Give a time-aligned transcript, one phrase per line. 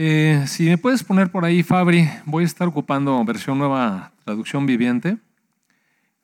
[0.00, 4.64] Eh, si me puedes poner por ahí, Fabri, voy a estar ocupando versión nueva, traducción
[4.64, 5.18] viviente.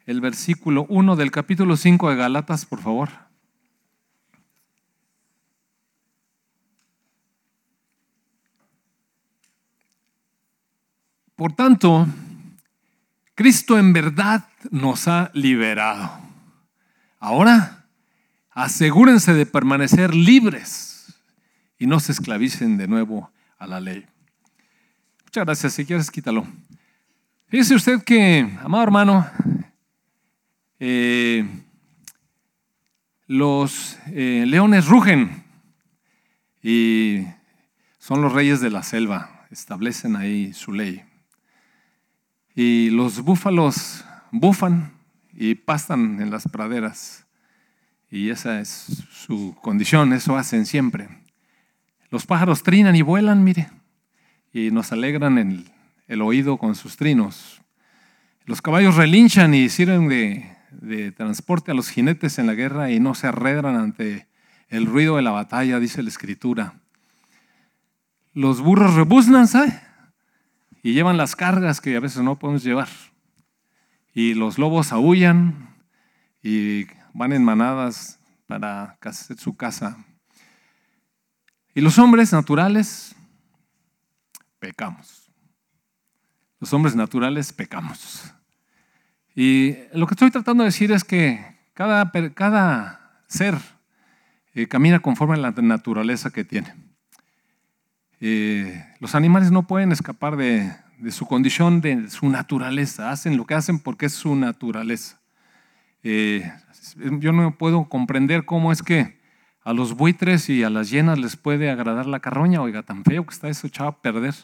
[0.06, 3.08] El versículo 1 del capítulo 5 de Galatas, por favor.
[11.34, 12.06] Por tanto,
[13.34, 16.12] Cristo en verdad nos ha liberado.
[17.18, 17.86] Ahora,
[18.50, 21.12] asegúrense de permanecer libres
[21.76, 24.06] y no se esclavicen de nuevo a la ley.
[25.24, 25.72] Muchas gracias.
[25.72, 26.46] Si quieres, quítalo.
[27.48, 29.26] Fíjese usted que, amado hermano,
[30.80, 31.46] eh,
[33.26, 35.44] los eh, leones rugen
[36.62, 37.26] y
[37.98, 41.02] son los reyes de la selva, establecen ahí su ley.
[42.54, 44.92] Y los búfalos bufan
[45.32, 47.26] y pastan en las praderas.
[48.10, 51.08] Y esa es su condición, eso hacen siempre.
[52.14, 53.70] Los pájaros trinan y vuelan, mire,
[54.52, 55.36] y nos alegran
[56.06, 57.60] el, oído con sus trinos.
[58.44, 63.16] Los caballos relinchan y sirven de, transporte a los jinetes en la guerra y no
[63.16, 64.28] se arredran ante
[64.68, 66.74] el ruido de la batalla, dice la escritura.
[68.32, 69.72] Los burros rebuznan, ¿sabe?
[70.84, 72.90] y llevan las cargas que a veces no podemos llevar.
[74.14, 75.74] Y los lobos aullan
[76.44, 78.96] y van en manadas para
[79.36, 79.98] su casa.
[81.74, 83.16] Y los hombres naturales
[84.60, 85.30] pecamos.
[86.60, 88.32] Los hombres naturales pecamos.
[89.34, 91.44] Y lo que estoy tratando de decir es que
[91.74, 93.58] cada, cada ser
[94.54, 96.72] eh, camina conforme a la naturaleza que tiene.
[98.20, 100.72] Eh, los animales no pueden escapar de,
[101.10, 103.10] su condición, de su naturaleza.
[103.10, 105.20] Hacen lo que hacen porque es su naturaleza.
[106.04, 106.48] Eh,
[107.18, 109.23] yo no puedo comprender cómo es que
[109.64, 112.60] a los buitres y a las hienas les puede agradar la carroña.
[112.60, 114.34] Oiga, tan feo que está eso echado a perder.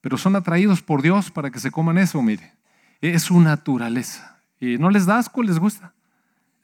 [0.00, 2.52] Pero son atraídos por Dios para que se coman eso, mire.
[3.00, 4.40] Es su naturaleza.
[4.58, 5.94] Y no les da asco, les gusta.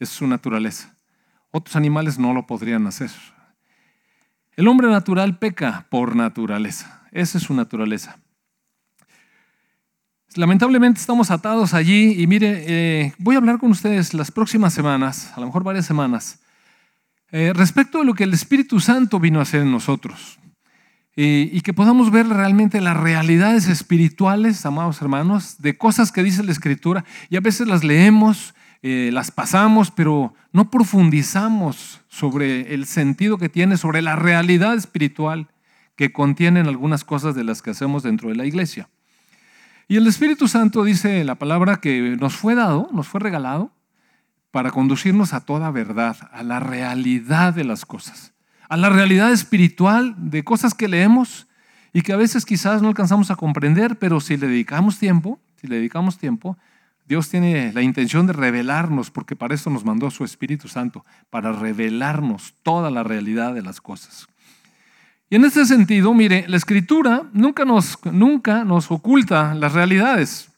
[0.00, 0.96] Es su naturaleza.
[1.52, 3.10] Otros animales no lo podrían hacer.
[4.56, 7.02] El hombre natural peca por naturaleza.
[7.12, 8.18] Esa es su naturaleza.
[10.34, 15.32] Lamentablemente estamos atados allí y mire, eh, voy a hablar con ustedes las próximas semanas,
[15.34, 16.40] a lo mejor varias semanas,
[17.32, 20.38] eh, respecto a lo que el Espíritu Santo vino a hacer en nosotros.
[21.18, 26.52] y que podamos ver realmente las realidades espirituales, amados hermanos, de cosas que dice la
[26.52, 28.54] Escritura y a veces las leemos
[28.88, 35.48] eh, las pasamos, pero no profundizamos sobre el sentido que tiene, sobre la realidad espiritual
[35.96, 38.88] que contienen algunas cosas de las que hacemos dentro de la iglesia.
[39.88, 43.72] Y el Espíritu Santo dice la palabra que nos fue dado, nos fue regalado,
[44.56, 48.32] para conducirnos a toda verdad, a la realidad de las cosas,
[48.70, 51.46] a la realidad espiritual de cosas que leemos
[51.92, 55.66] y que a veces quizás no alcanzamos a comprender, pero si le dedicamos tiempo, si
[55.66, 56.56] le dedicamos tiempo,
[57.06, 61.52] Dios tiene la intención de revelarnos, porque para eso nos mandó su Espíritu Santo, para
[61.52, 64.26] revelarnos toda la realidad de las cosas.
[65.28, 70.48] Y en este sentido, mire, la Escritura nunca nos, nunca nos oculta las realidades.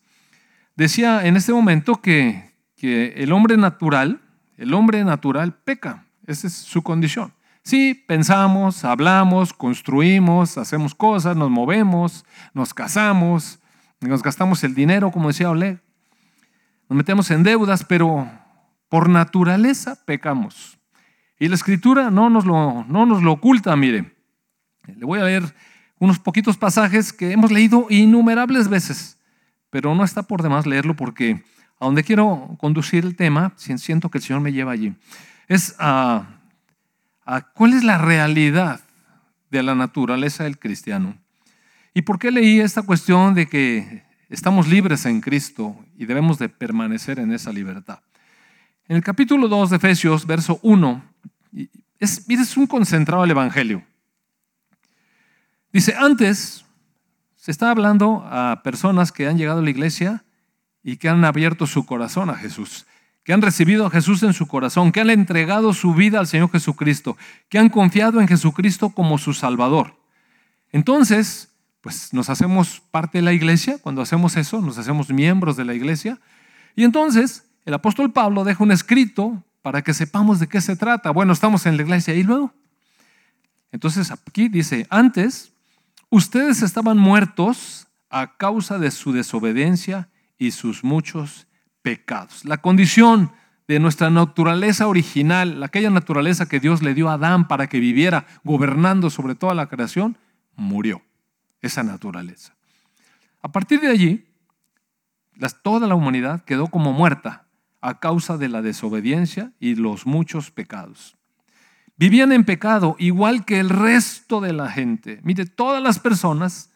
[0.76, 2.47] Decía en este momento que,
[2.78, 4.22] que el hombre natural,
[4.56, 7.32] el hombre natural peca, esa es su condición.
[7.62, 12.24] Sí, pensamos, hablamos, construimos, hacemos cosas, nos movemos,
[12.54, 13.58] nos casamos,
[14.00, 15.82] nos gastamos el dinero, como decía Oleg,
[16.88, 18.30] nos metemos en deudas, pero
[18.88, 20.78] por naturaleza pecamos.
[21.38, 24.16] Y la escritura no nos lo, no nos lo oculta, mire.
[24.86, 25.42] Le voy a leer
[25.98, 29.18] unos poquitos pasajes que hemos leído innumerables veces,
[29.68, 31.44] pero no está por demás leerlo porque
[31.80, 34.94] a donde quiero conducir el tema, siento que el Señor me lleva allí,
[35.46, 36.40] es a,
[37.54, 38.80] cuál es la realidad
[39.50, 41.16] de la naturaleza del cristiano.
[41.94, 46.50] ¿Y por qué leí esta cuestión de que Estamos libres en Cristo y debemos de
[46.50, 48.00] permanecer en esa libertad.
[48.86, 51.02] En el capítulo 2 de Efesios, verso 1,
[51.98, 53.82] es, es un concentrado del Evangelio.
[55.72, 56.66] Dice, antes
[57.36, 60.24] se está hablando a personas que han llegado a la iglesia
[60.82, 62.86] y que han abierto su corazón a Jesús,
[63.24, 66.50] que han recibido a Jesús en su corazón, que han entregado su vida al Señor
[66.50, 67.16] Jesucristo,
[67.48, 69.96] que han confiado en Jesucristo como su Salvador.
[70.72, 75.64] Entonces, pues nos hacemos parte de la iglesia, cuando hacemos eso, nos hacemos miembros de
[75.64, 76.18] la iglesia.
[76.74, 81.10] Y entonces el apóstol Pablo deja un escrito para que sepamos de qué se trata.
[81.10, 82.52] Bueno, estamos en la iglesia y luego.
[83.72, 85.52] Entonces aquí dice, antes
[86.08, 90.08] ustedes estaban muertos a causa de su desobediencia
[90.38, 91.46] y sus muchos
[91.82, 92.44] pecados.
[92.44, 93.32] La condición
[93.66, 98.26] de nuestra naturaleza original, aquella naturaleza que Dios le dio a Adán para que viviera
[98.44, 100.16] gobernando sobre toda la creación,
[100.56, 101.02] murió.
[101.60, 102.54] esa naturaleza.
[103.42, 104.24] A partir de allí,
[105.62, 107.46] toda la humanidad quedó como muerta
[107.80, 111.16] a causa de la desobediencia y los muchos pecados.
[111.96, 115.20] Vivían en pecado igual que el resto de la gente.
[115.22, 116.70] Mire, todas las personas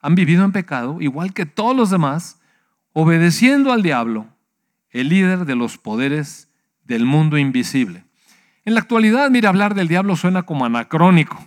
[0.00, 2.40] han vivido en pecado igual que todos los demás,
[2.98, 4.26] obedeciendo al diablo,
[4.88, 6.48] el líder de los poderes
[6.84, 8.04] del mundo invisible.
[8.64, 11.46] En la actualidad, mire, hablar del diablo suena como anacrónico,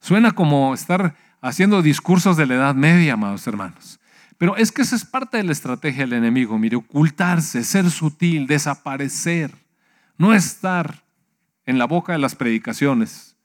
[0.00, 4.00] suena como estar haciendo discursos de la Edad Media, amados hermanos.
[4.38, 8.48] Pero es que esa es parte de la estrategia del enemigo, mire, ocultarse, ser sutil,
[8.48, 9.54] desaparecer,
[10.16, 11.04] no estar
[11.64, 13.36] en la boca de las predicaciones,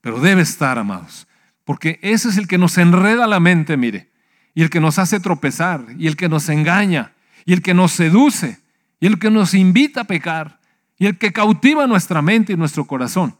[0.00, 1.26] pero debe estar, amados,
[1.64, 4.09] porque ese es el que nos enreda la mente, mire,
[4.54, 7.12] y el que nos hace tropezar, y el que nos engaña,
[7.44, 8.58] y el que nos seduce,
[9.00, 10.60] y el que nos invita a pecar,
[10.98, 13.36] y el que cautiva nuestra mente y nuestro corazón.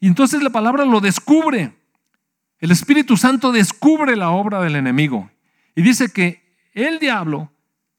[0.00, 1.72] Y entonces la palabra lo descubre.
[2.58, 5.30] El Espíritu Santo descubre la obra del enemigo
[5.74, 6.42] y dice que
[6.72, 7.52] el diablo,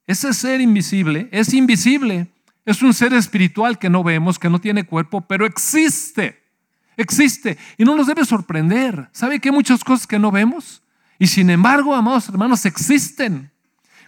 [0.06, 2.28] ese ser invisible, es invisible.
[2.66, 6.44] Es un ser espiritual que no vemos, que no tiene cuerpo, pero existe.
[6.96, 7.58] Existe.
[7.78, 9.10] Y no nos debe sorprender.
[9.12, 10.81] ¿Sabe que hay muchas cosas que no vemos?
[11.22, 13.52] Y sin embargo, amados hermanos, existen.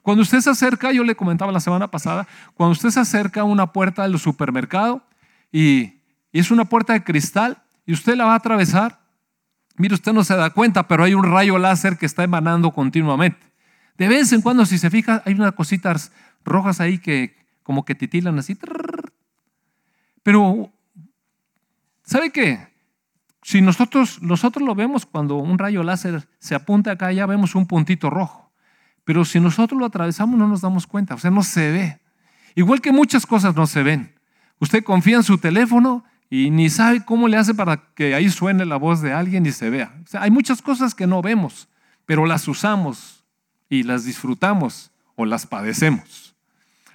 [0.01, 3.43] Cuando usted se acerca, yo le comentaba la semana pasada, cuando usted se acerca a
[3.43, 5.05] una puerta del supermercado
[5.51, 6.01] y,
[6.31, 8.99] es una puerta de cristal y usted la va a atravesar,
[9.75, 13.45] mire, usted no se da cuenta, pero hay un rayo láser que está emanando continuamente.
[13.95, 16.11] De vez en cuando, si se fija, hay unas cositas
[16.43, 18.57] rojas ahí que como que titilan así.
[20.23, 20.73] Pero,
[22.05, 22.72] ¿sabe qué?
[23.43, 27.67] Si nosotros, nosotros lo vemos cuando un rayo láser se apunta acá, ya vemos un
[27.67, 28.51] puntito rojo.
[29.03, 31.99] Pero si nosotros lo atravesamos no nos damos cuenta, o sea, no se ve.
[32.55, 34.13] Igual que muchas cosas no se ven.
[34.59, 38.65] Usted confía en su teléfono y ni sabe cómo le hace para que ahí suene
[38.65, 39.93] la voz de alguien y se vea.
[40.03, 41.67] O sea, hay muchas cosas que no vemos,
[42.05, 43.25] pero las usamos
[43.69, 46.33] y las disfrutamos o las padecemos.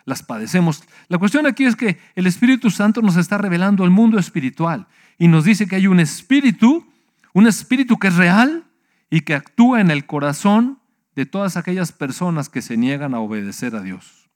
[0.06, 0.82] Las padecemos.
[1.08, 4.86] La cuestión aquí es que el Espíritu Santo nos está revelando el mundo espiritual
[5.18, 6.86] y nos dice que hay un espíritu,
[7.34, 8.64] un espíritu que es real
[9.10, 10.78] y que actúa en el corazón
[11.14, 14.30] de todas aquellas personas que se niegan a obedecer a Dios.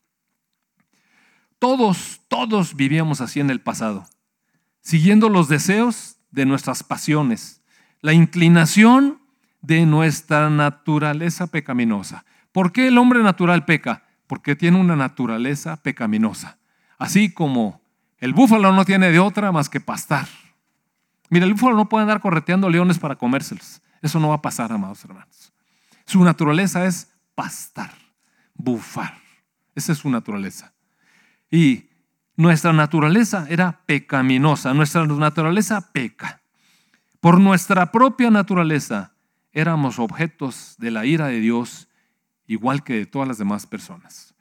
[1.61, 4.05] Todos, todos vivíamos así en el pasado,
[4.81, 7.63] siguiendo los deseos de nuestras pasiones,
[8.01, 9.21] la inclinación
[9.61, 12.25] de nuestra naturaleza pecaminosa.
[12.51, 14.03] ¿Por qué el hombre natural peca?
[14.27, 16.59] Porque tiene una naturaleza pecaminosa.
[16.99, 17.81] Así como
[18.19, 20.27] el búfalo no tiene de otra más que pastar.
[21.33, 23.81] Mira, el búfalo no puede andar correteando leones para comérselos.
[24.03, 25.51] Eso no va a pasar, amados hermanos.
[26.05, 27.91] Su naturaleza es pastar,
[28.53, 29.15] bufar.
[29.75, 30.75] Esa es su naturaleza.
[31.51, 31.89] Y
[32.37, 34.75] nuestra naturaleza era pecaminosa.
[34.75, 36.43] Nuestra naturaleza peca.
[37.19, 39.15] Por nuestra propia naturaleza
[39.53, 41.89] éramos objetos de la ira de Dios,
[42.47, 44.35] igual que de todas las demás personas.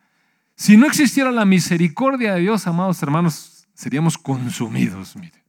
[0.56, 5.16] Si no existiera la misericordia de Dios, amados hermanos, seríamos consumidos.
[5.16, 5.41] Mire.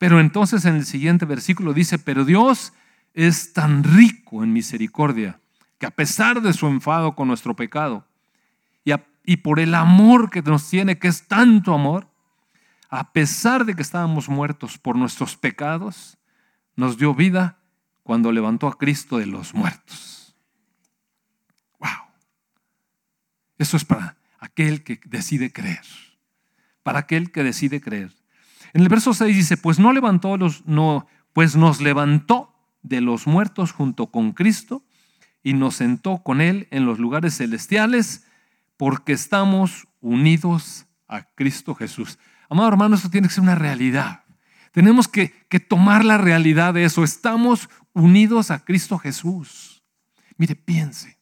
[0.00, 2.72] Pero entonces en el siguiente versículo dice, pero Dios
[3.12, 5.38] es tan rico en misericordia
[5.76, 8.06] que a pesar de su enfado con nuestro pecado
[9.22, 12.08] y, por el amor que nos tiene, que es tanto amor,
[12.88, 16.16] a pesar de que estábamos muertos por nuestros pecados,
[16.76, 17.58] nos dio vida
[18.02, 20.34] cuando levantó a Cristo de los muertos.
[21.78, 22.08] ¡Wow!
[23.58, 25.84] Eso es para aquel que decide creer.
[26.82, 28.19] Para aquel que decide creer.
[28.72, 33.26] En el verso 6 dice, pues no levantó los, no, pues nos levantó de los
[33.26, 34.84] muertos junto con Cristo
[35.42, 38.24] y nos sentó con Él en los lugares celestiales
[38.76, 42.18] porque estamos unidos a Cristo Jesús.
[42.48, 44.24] Amado hermano, esto tiene que ser una realidad.
[44.72, 47.02] Tenemos que, que tomar la realidad de eso.
[47.02, 49.82] Estamos unidos a Cristo Jesús.
[50.36, 51.18] Mire, piense.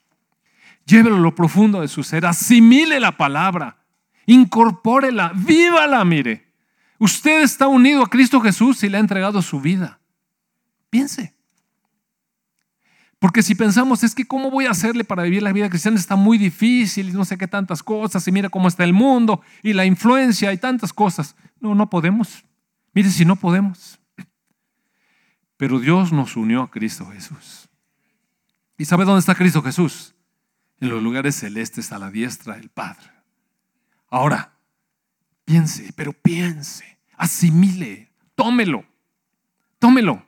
[0.85, 2.27] Llévelo a lo profundo de su ser.
[2.27, 3.79] Asimile la palabra.
[4.27, 5.33] Incorpórela.
[5.35, 6.48] Vívala, mire.
[6.99, 10.01] Usted está unido a Cristo Jesús y le ha entregado su vida.
[10.91, 11.35] Piense.
[13.19, 16.15] Porque si pensamos, es que cómo voy a hacerle para vivir la vida cristiana está
[16.15, 19.73] muy difícil y no sé qué tantas cosas y mira cómo está el mundo y
[19.73, 21.35] la influencia y tantas cosas.
[21.61, 22.45] No, no podemos.
[22.93, 23.99] Mire si no podemos.
[25.57, 27.69] Pero Dios nos unió a Cristo Jesús.
[28.77, 30.15] ¿Y sabe dónde está Cristo Jesús?
[30.81, 33.11] En los lugares celestes a la diestra del Padre.
[34.09, 34.58] Ahora,
[35.49, 38.85] piense, pero piense, asimile, tómelo,
[39.79, 40.23] tómelo.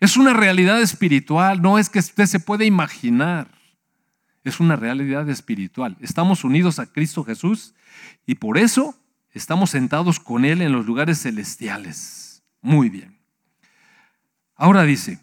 [0.00, 3.48] Es una realidad espiritual, no es que usted se puede imaginar.
[4.42, 5.96] Es una realidad espiritual.
[6.00, 7.76] Estamos unidos a Cristo Jesús
[8.26, 8.96] y por eso
[9.30, 12.42] estamos sentados con Él en los lugares celestiales.
[12.60, 13.20] Muy bien.
[14.56, 15.20] Ahora dice,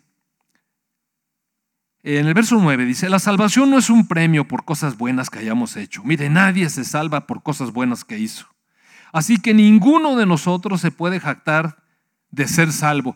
[2.04, 5.40] En el verso 9 dice, la salvación no es un premio por cosas buenas que
[5.40, 6.02] hayamos hecho.
[6.06, 8.48] Mire, nadie se salva por cosas buenas que hizo.
[9.12, 11.78] Así que ninguno de nosotros se puede jactar
[12.32, 13.16] de ser salvo.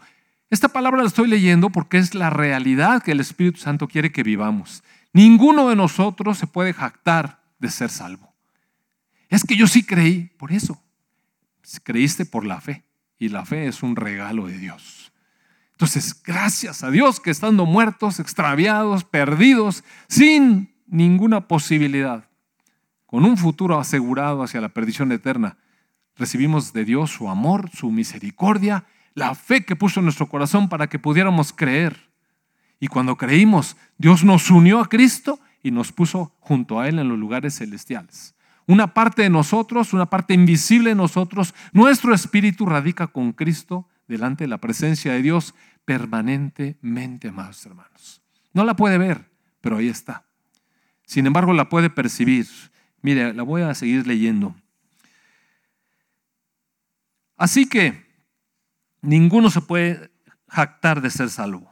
[0.50, 4.24] Esta palabra la estoy leyendo porque es la realidad que el Espíritu Santo quiere que
[4.24, 4.84] vivamos.
[5.12, 8.34] Ninguno de nosotros se puede jactar de ser salvo.
[9.30, 10.82] Es que yo sí creí, por eso.
[11.84, 12.84] Creíste por la fe
[13.18, 15.12] y la fe es un regalo de Dios.
[15.72, 22.30] Entonces, gracias a Dios que estando muertos, extraviados, perdidos, sin ninguna posibilidad,
[23.06, 25.58] con un futuro asegurado hacia la perdición eterna,
[26.16, 30.88] recibimos de Dios su amor, su misericordia, la fe que puso en nuestro corazón para
[30.88, 32.10] que pudiéramos creer.
[32.80, 37.10] Y cuando creímos, Dios nos unió a Cristo y nos puso junto a Él en
[37.10, 38.36] los lugares celestiales.
[38.66, 44.46] Una parte de nosotros, una parte invisible de nosotros, nuestro espíritu radica con Cristo delante
[44.46, 45.54] de la presencia de Dios
[45.86, 48.22] permanentemente, amados hermanos.
[48.54, 49.30] No la puede ver,
[49.62, 50.26] pero ahí está.
[51.06, 52.48] Sin embargo, la puede percibir.
[53.02, 54.56] Mire, la voy a seguir leyendo.
[57.38, 58.06] Así que
[59.02, 60.12] ninguno se puede
[60.48, 61.72] jactar de ser salvo.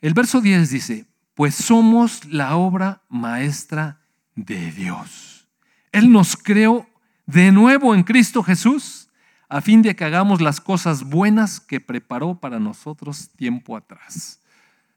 [0.00, 4.00] El verso 10 dice, pues somos la obra maestra
[4.34, 5.48] de Dios.
[5.92, 6.86] Él nos creó
[7.26, 9.08] de nuevo en Cristo Jesús
[9.48, 14.40] a fin de que hagamos las cosas buenas que preparó para nosotros tiempo atrás.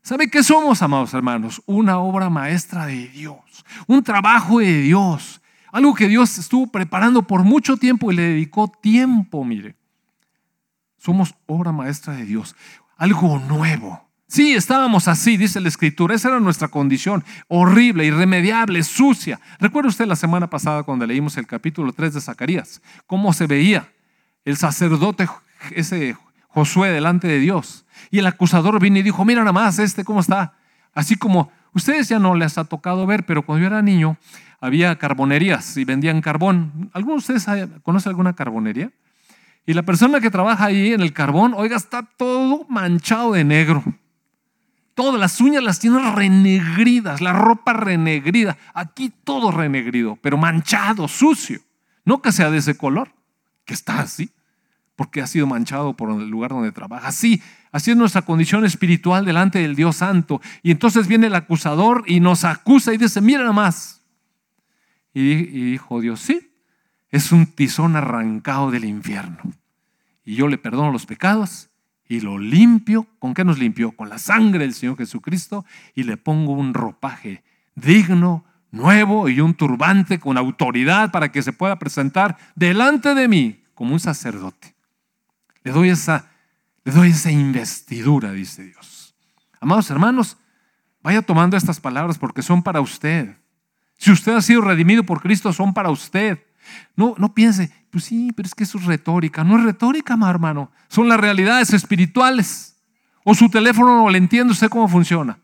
[0.01, 1.61] ¿Sabe qué somos, amados hermanos?
[1.65, 5.34] Una obra maestra de Dios, un trabajo de Dios,
[5.75, 9.75] algo que Dios estuvo preparando por mucho tiempo y le dedicó tiempo, mire.
[10.97, 12.55] Somos obra maestra de Dios,
[12.95, 14.07] algo nuevo.
[14.25, 16.15] Sí, estábamos así, dice la escritura.
[16.15, 19.41] Esa era nuestra condición, horrible, irremediable, sucia.
[19.59, 22.81] ¿Recuerda usted la semana pasada cuando leímos el capítulo 3 de Zacarías?
[23.05, 23.91] ¿Cómo se veía
[24.45, 25.27] el sacerdote,
[25.71, 26.15] ese
[26.47, 27.85] Josué, delante de Dios?
[28.11, 30.53] Y el acusador vino y dijo, mira nada más, este, ¿cómo está?
[30.93, 34.17] Así como ustedes ya no les ha tocado ver, pero cuando yo era niño,
[34.65, 36.89] había carbonerías y vendían carbón.
[36.93, 37.45] ¿Alguno de ustedes
[37.83, 38.91] conoce alguna carbonería?
[39.65, 43.83] Y la persona que trabaja ahí en el carbón, oiga, está todo manchado de negro.
[44.93, 48.57] Todas las uñas las tiene renegridas, la ropa renegrida.
[48.73, 51.59] Aquí todo renegrido, pero manchado, sucio.
[52.05, 53.11] No que sea de ese color,
[53.65, 54.29] que está así,
[54.95, 57.07] porque ha sido manchado por el lugar donde trabaja.
[57.07, 57.41] Así,
[57.71, 60.41] así es nuestra condición espiritual delante del Dios Santo.
[60.63, 63.94] Y entonces viene el acusador y nos acusa y dice, mira nada más,
[65.15, 66.51] y, dijo Dios, sí,
[67.09, 69.39] es un tizón arrancado del infierno.
[70.25, 71.69] Y yo le perdono los pecados
[72.05, 73.07] y lo limpio.
[73.17, 73.93] ¿Con qué nos limpió?
[73.93, 77.43] Con la sangre del Señor Jesucristo y le pongo un ropaje
[77.75, 83.63] digno, nuevo y un turbante con autoridad para que se pueda presentar delante de mí
[83.73, 84.75] como un sacerdote.
[85.63, 86.29] Le doy esa,
[86.83, 89.15] le doy esa investidura, dice Dios.
[89.61, 90.35] Amados hermanos,
[91.01, 93.37] vaya tomando estas palabras porque son para usted.
[93.97, 96.39] Si usted ha sido redimido por Cristo, son para usted.
[96.95, 99.43] No, no piense, pues sí, pero es que eso es retórica.
[99.43, 100.71] No es retórica, mi hermano.
[100.87, 102.75] Son las realidades espirituales.
[103.23, 105.39] O su teléfono no le entiende usted cómo funciona.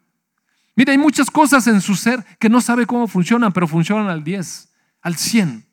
[0.75, 4.23] Mire, hay muchas cosas en su ser que no sabe cómo funcionan, pero funcionan al
[4.23, 4.69] 10,
[5.01, 5.65] al 100.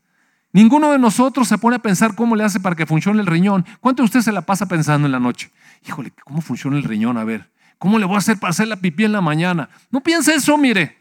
[0.53, 3.65] Ninguno de nosotros se pone a pensar cómo le hace para que funcione el riñón.
[3.81, 5.51] ¿Cuánto usted se la pasa pensando en la noche?
[5.87, 7.17] Híjole, ¿cómo funciona el riñón?
[7.19, 9.69] A ver, ¿cómo le voy a hacer para hacer la pipí en la mañana?
[9.91, 10.98] No piense eso, mire.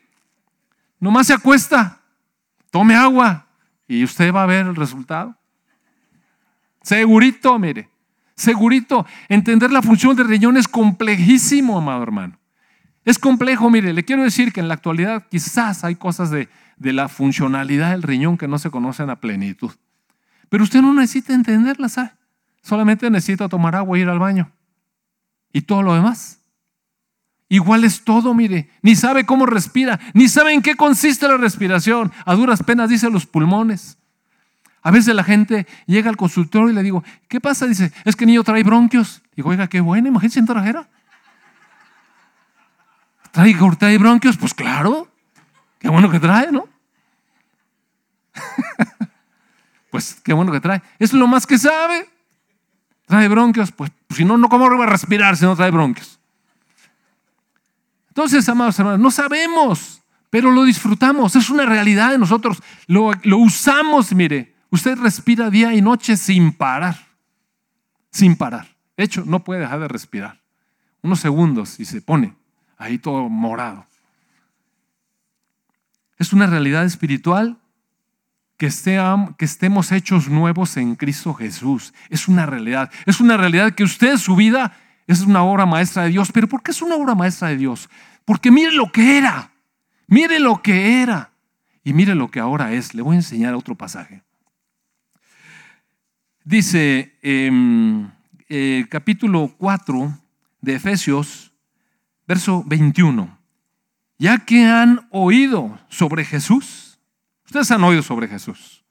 [1.00, 2.02] Nomás se acuesta,
[2.72, 3.48] tome agua
[3.88, 5.36] y usted va a ver el resultado.
[6.82, 7.90] Segurito, mire,
[8.36, 9.06] segurito.
[9.30, 12.40] Entender la función del riñón es complejísimo, amado hermano.
[13.06, 16.94] Es complejo, mire, le quiero decir que en la actualidad quizás hay cosas de, de
[16.94, 19.72] la funcionalidad del riñón que no se conocen a plenitud.
[20.50, 22.12] Pero usted no necesita entenderlas, ¿sabe?
[22.62, 24.52] Solamente necesita tomar agua y ir al baño.
[25.54, 26.37] Y todo lo demás
[27.50, 32.12] Igual es todo, mire, ni sabe cómo respira, ni sabe en qué consiste la respiración.
[32.26, 33.98] A duras penas dice los pulmones.
[34.82, 37.66] A veces la gente llega al consultorio y le digo, ¿qué pasa?
[37.66, 39.22] Dice, es que niño trae bronquios.
[39.36, 40.88] Digo, oiga, qué bueno, imagínense en trajera.
[43.32, 44.38] ¿Trae, ¿Trae bronquios?
[44.38, 45.08] Pues claro,
[45.80, 46.68] qué bueno que trae, ¿no?
[49.92, 50.82] pues qué bueno que trae.
[51.00, 52.10] Es lo más que sabe.
[53.06, 56.17] Trae bronquios, pues si no, no, ¿cómo va a respirar si no trae bronquios?
[58.18, 61.36] Entonces, amados hermanos, no sabemos, pero lo disfrutamos.
[61.36, 62.64] Es una realidad de nosotros.
[62.88, 64.56] Lo, usamos, mire.
[64.72, 66.98] Usted respira día y noche sin parar.
[68.10, 68.76] Sin parar.
[68.98, 70.42] De hecho, no puede dejar de respirar.
[71.04, 72.34] Unos segundos y se pone
[72.80, 73.86] ahí todo morado.
[76.18, 77.60] Es una realidad espiritual
[78.58, 78.72] que,
[79.38, 81.94] que, estemos hechos nuevos en Cristo Jesús.
[82.10, 82.90] Es una realidad.
[83.06, 86.32] Es una realidad que usted, su vida, es una obra maestra de Dios.
[86.32, 87.88] Pero ¿por qué es una obra maestra de Dios?
[88.28, 89.54] Porque mire lo que era,
[90.06, 91.32] mire lo que era
[91.82, 92.94] y mire lo que ahora es.
[92.94, 94.22] Le voy a enseñar otro pasaje.
[96.44, 97.50] Dice eh,
[98.50, 100.20] eh, capítulo 4
[100.60, 101.54] de Efesios,
[102.28, 103.40] verso 21.
[104.18, 107.00] Ya que han oído sobre Jesús,
[107.46, 108.84] ustedes han oído sobre Jesús,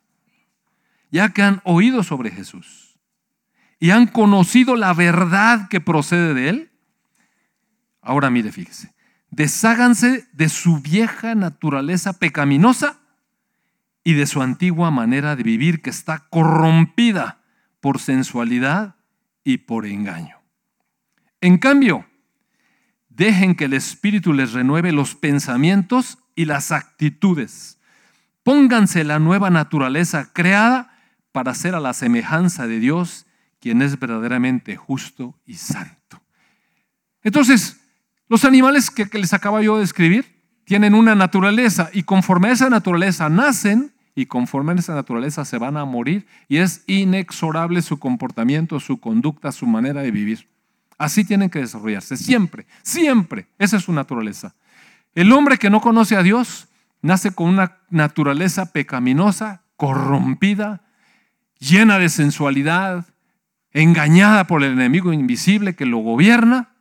[1.11, 2.99] ya que han oído sobre Jesús
[3.79, 6.71] y han conocido la verdad que procede de él,
[8.01, 8.96] ahora mire, fíjese,
[9.37, 13.01] desháganse de su vieja naturaleza pecaminosa
[14.03, 17.43] y de su antigua manera de vivir que está corrompida
[17.81, 18.97] por sensualidad
[19.45, 20.39] y por engaño.
[21.43, 22.07] En cambio,
[23.11, 27.79] dejen que el Espíritu les renueve los pensamientos y las actitudes.
[28.43, 30.99] Pónganse la nueva naturaleza creada
[31.33, 33.27] para ser a la semejanza de Dios,
[33.61, 36.23] quien es verdaderamente justo y santo.
[37.23, 37.81] Entonces,
[38.29, 42.69] los animales que, les acabo yo de describir tienen una naturaleza y conforme a esa
[42.69, 47.99] naturaleza nacen y conforme a esa naturaleza se van a morir y es inexorable su
[47.99, 50.49] comportamiento, su conducta, su manera de vivir.
[50.99, 53.47] Así tienen que desarrollarse, siempre, siempre.
[53.59, 54.55] Esa es su naturaleza.
[55.15, 56.69] El hombre que no conoce a Dios
[57.03, 60.83] nace con una naturaleza pecaminosa, corrompida,
[61.59, 63.07] llena de sensualidad,
[63.73, 66.76] engañada por el enemigo invisible que lo gobierna.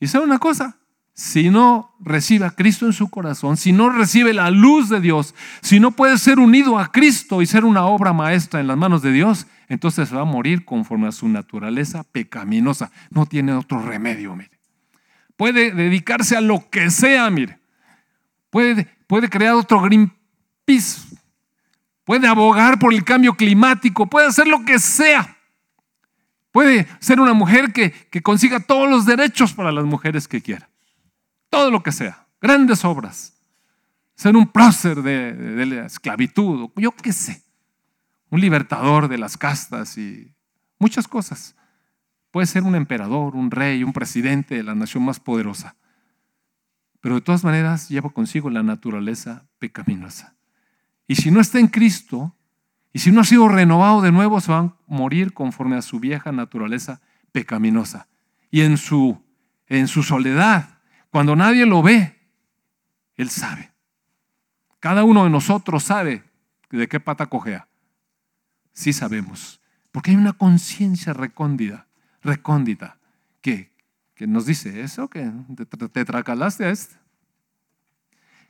[0.00, 0.76] Y sabe una cosa,
[1.14, 5.34] si no recibe a Cristo en su corazón, si no recibe la luz de Dios,
[5.62, 9.00] si no puede ser unido a Cristo y ser una obra maestra en las manos
[9.00, 12.90] de Dios, entonces va a morir conforme a su naturaleza pecaminosa.
[13.10, 14.50] No tiene otro remedio, mire.
[15.36, 17.58] Puede dedicarse a lo que sea, mire.
[18.50, 21.16] Puede, puede crear otro Greenpeace.
[22.04, 24.06] Puede abogar por el cambio climático.
[24.06, 25.35] Puede hacer lo que sea.
[26.56, 30.70] Puede ser una mujer que, que consiga todos los derechos para las mujeres que quiera
[31.56, 33.32] todo lo que sea, grandes obras,
[34.14, 37.42] ser un prócer de, la esclavitud, yo qué sé,
[38.28, 40.34] un libertador de las castas y
[40.78, 41.56] muchas cosas.
[42.30, 45.76] Puede ser un emperador, un rey, un presidente de la nación más poderosa.
[47.00, 50.36] Pero de todas maneras lleva consigo la naturaleza pecaminosa.
[51.06, 52.35] Y si no está en Cristo,
[52.96, 56.00] y si no ha sido renovado de nuevo, se va a morir conforme a su
[56.00, 58.08] vieja naturaleza pecaminosa.
[58.50, 59.22] Y en su,
[59.66, 60.78] en su soledad,
[61.10, 62.18] cuando nadie lo ve,
[63.16, 63.70] Él sabe.
[64.80, 66.24] Cada uno de nosotros sabe
[66.70, 67.68] de qué pata cojea.
[68.72, 69.60] Sí sabemos.
[69.92, 71.88] Porque hay una conciencia recóndita,
[72.22, 72.96] recóndita
[73.42, 73.74] que,
[74.14, 76.96] que, nos dice eso, que te, te tracalaste a este.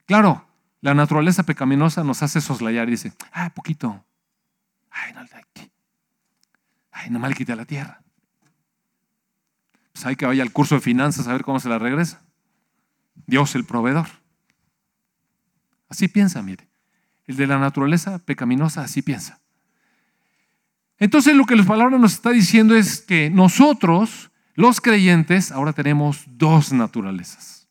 [0.04, 0.46] Claro,
[0.82, 4.05] la naturaleza pecaminosa nos hace soslayar y dice, ah, poquito.
[4.96, 5.20] Ay, no,
[6.92, 8.02] ay, no mal quite la tierra.
[9.92, 12.22] Pues hay que vaya al curso de finanzas a ver cómo se la regresa.
[13.26, 14.06] Dios el proveedor.
[15.88, 16.68] Así piensa, mire.
[17.26, 19.40] El de la naturaleza pecaminosa así piensa.
[20.98, 26.24] Entonces lo que la palabra nos está diciendo es que nosotros, los creyentes, ahora tenemos
[26.26, 27.68] dos naturalezas.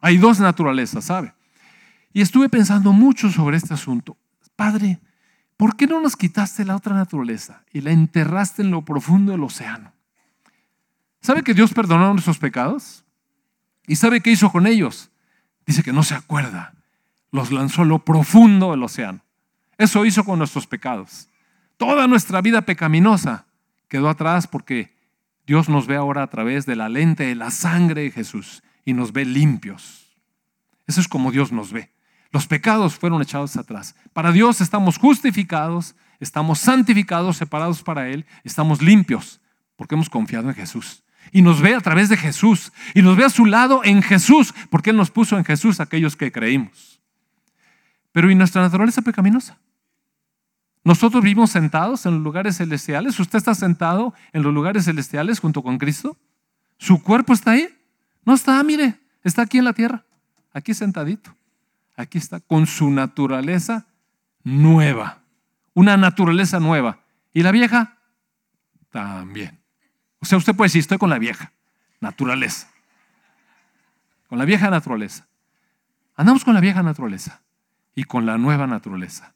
[0.00, 1.34] Hay dos naturalezas, ¿sabe?
[2.12, 4.16] Y estuve pensando mucho sobre este asunto.
[4.56, 5.00] Padre,
[5.56, 9.42] ¿por qué no nos quitaste la otra naturaleza y la enterraste en lo profundo del
[9.42, 9.92] océano?
[11.20, 13.04] ¿Sabe que Dios perdonó nuestros pecados?
[13.86, 15.10] ¿Y sabe qué hizo con ellos?
[15.66, 16.74] Dice que no se acuerda.
[17.30, 19.24] Los lanzó a lo profundo del océano.
[19.78, 21.28] Eso hizo con nuestros pecados.
[21.76, 23.46] Toda nuestra vida pecaminosa
[23.88, 24.94] quedó atrás porque
[25.46, 28.92] Dios nos ve ahora a través de la lente de la sangre de Jesús y
[28.92, 30.16] nos ve limpios.
[30.86, 31.93] Eso es como Dios nos ve.
[32.34, 33.94] Los pecados fueron echados atrás.
[34.12, 39.40] Para Dios estamos justificados, estamos santificados, separados para Él, estamos limpios
[39.76, 43.24] porque hemos confiado en Jesús y nos ve a través de Jesús y nos ve
[43.24, 47.00] a su lado en Jesús, porque Él nos puso en Jesús aquellos que creímos.
[48.10, 49.56] Pero ¿y nuestra naturaleza pecaminosa?
[50.82, 53.20] Nosotros vivimos sentados en los lugares celestiales.
[53.20, 56.16] ¿Usted está sentado en los lugares celestiales junto con Cristo?
[56.78, 57.68] ¿Su cuerpo está ahí?
[58.24, 60.04] No está, mire, está aquí en la tierra,
[60.52, 61.32] aquí sentadito.
[61.96, 63.86] Aquí está con su naturaleza
[64.42, 65.22] nueva,
[65.74, 67.00] una naturaleza nueva.
[67.32, 67.98] ¿Y la vieja?
[68.90, 69.60] También.
[70.20, 71.52] O sea, usted puede decir, estoy con la vieja
[72.00, 72.68] naturaleza.
[74.28, 75.26] Con la vieja naturaleza.
[76.16, 77.42] Andamos con la vieja naturaleza
[77.94, 79.34] y con la nueva naturaleza.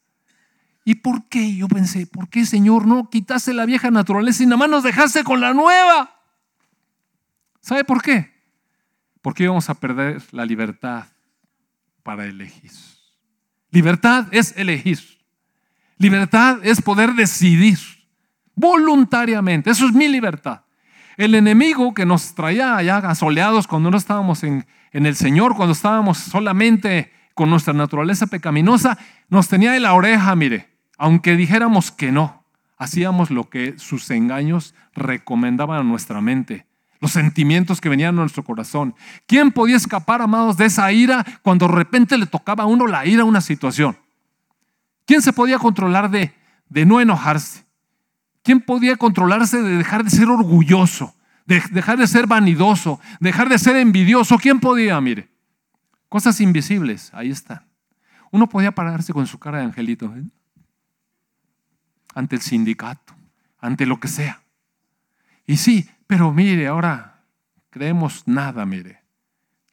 [0.84, 1.54] ¿Y por qué?
[1.56, 5.24] Yo pensé, ¿por qué, Señor, no quitaste la vieja naturaleza y nada más nos dejaste
[5.24, 6.22] con la nueva?
[7.60, 8.32] ¿Sabe por qué?
[9.20, 11.06] Porque íbamos a perder la libertad
[12.08, 12.70] para elegir.
[13.70, 14.98] Libertad es elegir.
[15.98, 17.78] Libertad es poder decidir
[18.54, 19.68] voluntariamente.
[19.68, 20.62] Eso es mi libertad.
[21.18, 25.74] El enemigo que nos traía allá asoleados cuando no estábamos en, en el Señor, cuando
[25.74, 28.96] estábamos solamente con nuestra naturaleza pecaminosa,
[29.28, 32.42] nos tenía de la oreja, mire, aunque dijéramos que no,
[32.78, 36.64] hacíamos lo que sus engaños recomendaban a nuestra mente,
[37.00, 38.94] los sentimientos que venían a nuestro corazón.
[39.26, 43.06] ¿Quién podía escapar, amados, de esa ira cuando de repente le tocaba a uno la
[43.06, 43.96] ira a una situación?
[45.06, 46.34] ¿Quién se podía controlar de,
[46.68, 47.64] de no enojarse?
[48.42, 51.14] ¿Quién podía controlarse de dejar de ser orgulloso,
[51.46, 54.38] de dejar de ser vanidoso, dejar de ser envidioso?
[54.38, 55.00] ¿Quién podía?
[55.00, 55.28] Mire,
[56.08, 57.66] cosas invisibles, ahí están.
[58.30, 60.24] Uno podía pararse con su cara de angelito ¿eh?
[62.14, 63.14] ante el sindicato,
[63.60, 64.40] ante lo que sea.
[65.46, 67.22] Y sí, pero mire, ahora
[67.70, 69.04] creemos nada, mire.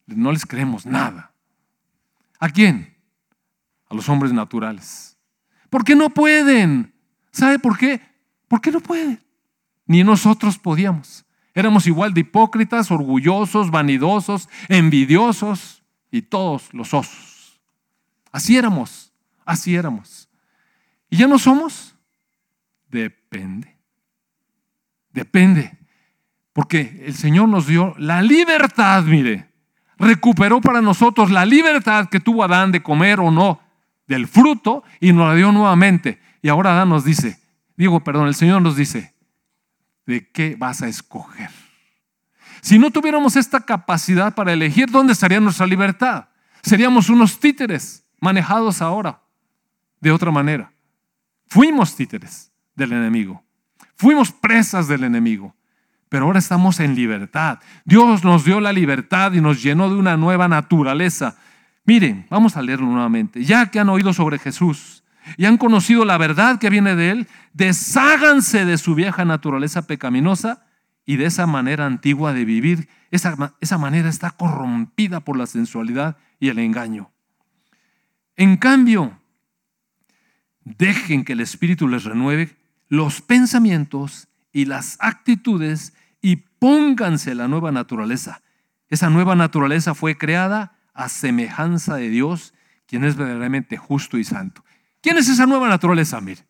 [0.06, 1.34] No les creemos nada.
[2.40, 2.96] ¿A quién?
[3.90, 5.18] A los hombres naturales.
[5.70, 6.94] Porque no pueden.
[7.32, 8.02] ¿Sabe por qué?
[8.50, 9.24] Porque no pueden.
[9.88, 11.26] Ni nosotros podíamos.
[11.54, 17.62] Éramos igual de hipócritas, orgullosos, vanidosos, envidiosos y todos los osos.
[18.34, 19.14] Así éramos,
[19.46, 20.28] así éramos.
[21.10, 21.96] ¿Y ya no somos?
[22.90, 23.78] Depende.
[25.12, 25.75] Depende.
[26.56, 29.50] Porque el Señor nos dio la libertad, mire.
[29.98, 33.60] Recuperó para nosotros la libertad que tuvo Adán de comer o no
[34.08, 36.18] del fruto y nos la dio nuevamente.
[36.42, 37.42] Y ahora Adán nos dice,
[37.76, 39.14] digo, perdón, el Señor nos dice,
[40.06, 41.50] ¿de qué vas a escoger?
[42.62, 46.30] Si no tuviéramos esta capacidad para elegir, ¿dónde estaría nuestra libertad?
[46.64, 49.22] Seríamos unos títeres manejados ahora
[50.00, 50.72] de otra manera.
[51.48, 53.44] Fuimos títeres del enemigo.
[53.98, 55.54] Fuimos presas del enemigo
[56.16, 57.60] pero ahora estamos en libertad.
[57.84, 61.36] Dios nos dio la libertad y nos llenó de una nueva naturaleza.
[61.84, 63.44] Miren, vamos a leerlo nuevamente.
[63.44, 65.04] Ya que han oído sobre Jesús
[65.36, 70.66] y han conocido la verdad que viene de Él, desháganse de su vieja naturaleza pecaminosa
[71.06, 72.88] y de esa manera antigua de vivir.
[73.12, 77.12] Esa, esa manera está corrompida por la sensualidad y el engaño.
[78.38, 79.20] En cambio,
[80.64, 82.56] dejen que el Espíritu les renueve
[82.88, 85.92] los pensamientos y las actitudes
[86.60, 88.42] pónganse la nueva naturaleza.
[88.90, 92.54] Esa nueva naturaleza fue creada a semejanza de Dios,
[92.86, 94.64] quien es verdaderamente justo y santo.
[95.02, 96.22] ¿Quién es esa nueva naturaleza?
[96.22, 96.46] Mire,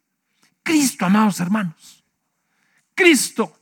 [0.63, 2.03] Cristo, amados hermanos.
[2.93, 3.59] Cristo.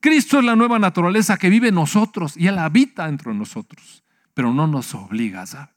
[0.00, 4.04] Cristo es la nueva naturaleza que vive en nosotros y Él habita dentro de nosotros,
[4.34, 5.72] pero no nos obliga, ¿sabe?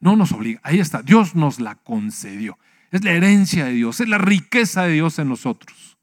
[0.00, 0.60] No nos obliga.
[0.64, 2.58] Ahí está, Dios nos la concedió.
[2.90, 5.98] Es la herencia de Dios, es la riqueza de Dios en nosotros.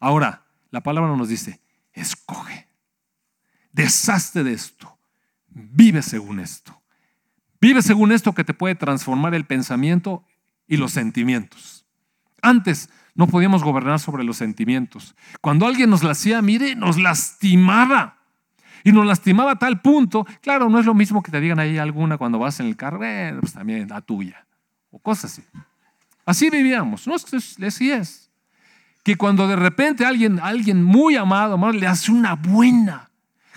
[0.00, 1.60] Ahora, la palabra nos dice,
[1.94, 2.68] escoge.
[3.72, 4.98] Deshazte de esto.
[5.48, 6.80] Vive según esto.
[7.60, 10.24] Vive según esto que te puede transformar el pensamiento
[10.66, 11.86] y los sentimientos.
[12.42, 15.14] Antes no podíamos gobernar sobre los sentimientos.
[15.40, 18.18] Cuando alguien nos la hacía, mire, nos lastimaba.
[18.82, 21.78] Y nos lastimaba a tal punto, claro, no es lo mismo que te digan ahí
[21.78, 22.98] alguna cuando vas en el carro,
[23.40, 24.46] pues también la tuya,
[24.90, 25.42] o cosas así.
[26.26, 28.23] Así vivíamos, no así es
[29.04, 33.10] que cuando de repente alguien, alguien muy amado, amado, le hace una buena,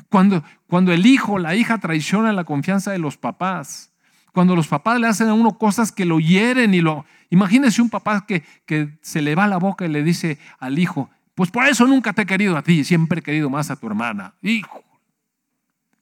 [0.10, 3.92] cuando, cuando el hijo, la hija traiciona la confianza de los papás,
[4.34, 7.06] cuando los papás le hacen a uno cosas que lo hieren y lo...
[7.30, 11.10] Imagínese un papá que, que se le va la boca y le dice al hijo,
[11.34, 13.88] pues por eso nunca te he querido a ti, siempre he querido más a tu
[13.88, 14.34] hermana.
[14.42, 14.84] Hijo.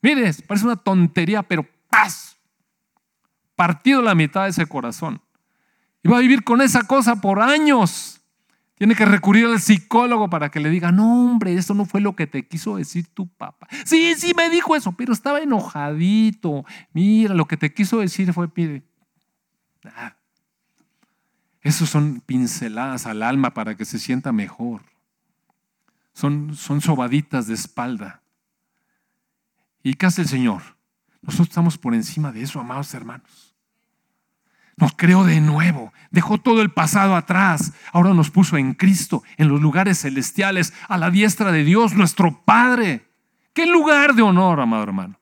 [0.01, 2.37] Mire, parece una tontería, pero paz.
[3.55, 5.21] Partido la mitad de ese corazón.
[6.03, 8.14] Y va a vivir con esa cosa por años.
[8.77, 12.15] Tiene que recurrir al psicólogo para que le diga, no hombre, eso no fue lo
[12.15, 13.67] que te quiso decir tu papá.
[13.85, 16.65] Sí, sí me dijo eso, pero estaba enojadito.
[16.91, 18.83] Mira, lo que te quiso decir fue, pide.
[19.85, 20.17] Ah.
[21.61, 24.81] Esos son pinceladas al alma para que se sienta mejor.
[26.13, 28.21] Son, son sobaditas de espalda.
[29.81, 30.61] ¿Y qué hace el Señor?
[31.21, 33.44] Nosotros estamos por encima de eso, amados hermanos.
[34.77, 39.47] Nos creó de nuevo, dejó todo el pasado atrás, ahora nos puso en Cristo, en
[39.47, 43.07] los lugares celestiales, a la diestra de Dios, nuestro Padre.
[43.53, 45.19] ¿Qué lugar de honor, amado hermano?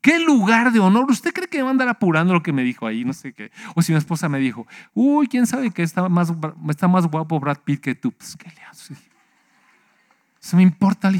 [0.00, 1.10] ¿Qué lugar de honor?
[1.10, 3.04] ¿Usted cree que va a andar apurando lo que me dijo ahí?
[3.04, 3.50] No sé qué.
[3.74, 7.80] O si mi esposa me dijo, uy, ¿quién sabe que está más, guapo Brad Pitt
[7.80, 8.12] que tú?
[8.12, 8.94] Pues, ¿qué le hace?
[10.40, 11.12] Eso me importa,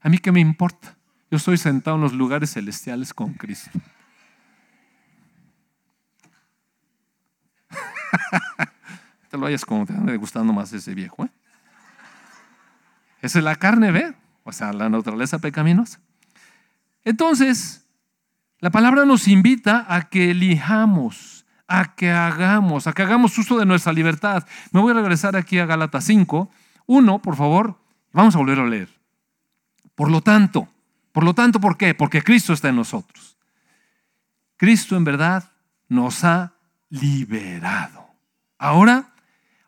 [0.00, 0.96] A mí qué me importa.
[1.30, 3.70] Yo estoy sentado en los lugares celestiales con Cristo.
[9.30, 11.24] te lo vayas como te ande gustando más ese viejo.
[11.24, 11.30] ¿eh?
[13.20, 14.14] Esa es la carne, ¿ve?
[14.44, 16.00] O sea, la naturaleza pecaminosa.
[17.04, 17.86] Entonces,
[18.60, 23.66] la palabra nos invita a que elijamos, a que hagamos, a que hagamos uso de
[23.66, 24.46] nuestra libertad.
[24.72, 26.50] Me voy a regresar aquí a Gálatas 5.
[26.86, 27.78] Uno, por favor,
[28.12, 28.88] vamos a volver a leer.
[29.94, 30.68] Por lo tanto,
[31.12, 31.94] Por lo tanto, ¿por qué?
[31.94, 33.36] Porque Cristo está en nosotros.
[34.56, 35.50] Cristo en verdad
[35.88, 36.52] nos ha
[36.90, 38.06] liberado.
[38.58, 39.12] Ahora,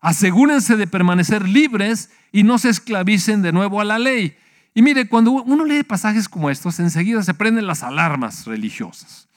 [0.00, 4.36] asegúrense de permanecer libres y no se esclavicen de nuevo a la ley.
[4.74, 9.28] Y mire, cuando uno lee pasajes como estos, enseguida se prenden las alarmas religiosas.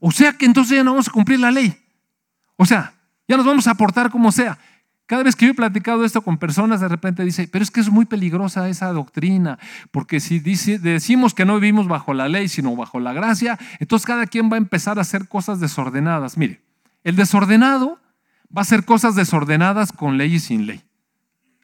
[0.00, 1.76] O sea que entonces ya no vamos a cumplir la ley.
[2.56, 2.94] O sea,
[3.26, 4.58] ya nos vamos a aportar como sea.
[5.06, 7.80] Cada vez que yo he platicado esto con personas, de repente dice, pero es que
[7.80, 9.58] es muy peligrosa esa doctrina,
[9.90, 14.26] porque si decimos que no vivimos bajo la ley, sino bajo la gracia, entonces cada
[14.26, 16.38] quien va a empezar a hacer cosas desordenadas.
[16.38, 16.60] Mire,
[17.04, 17.98] el desordenado
[18.54, 20.82] va a hacer cosas desordenadas con ley y sin ley,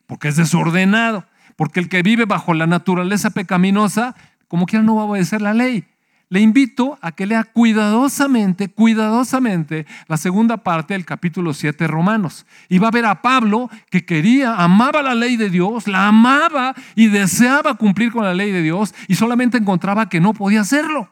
[0.07, 4.15] porque es desordenado, porque el que vive bajo la naturaleza pecaminosa,
[4.49, 5.87] como quiera no va a obedecer la ley
[6.31, 12.45] le invito a que lea cuidadosamente, cuidadosamente la segunda parte del capítulo 7 de Romanos.
[12.69, 16.75] Y va a ver a Pablo que quería, amaba la ley de Dios, la amaba
[16.95, 21.11] y deseaba cumplir con la ley de Dios y solamente encontraba que no podía hacerlo.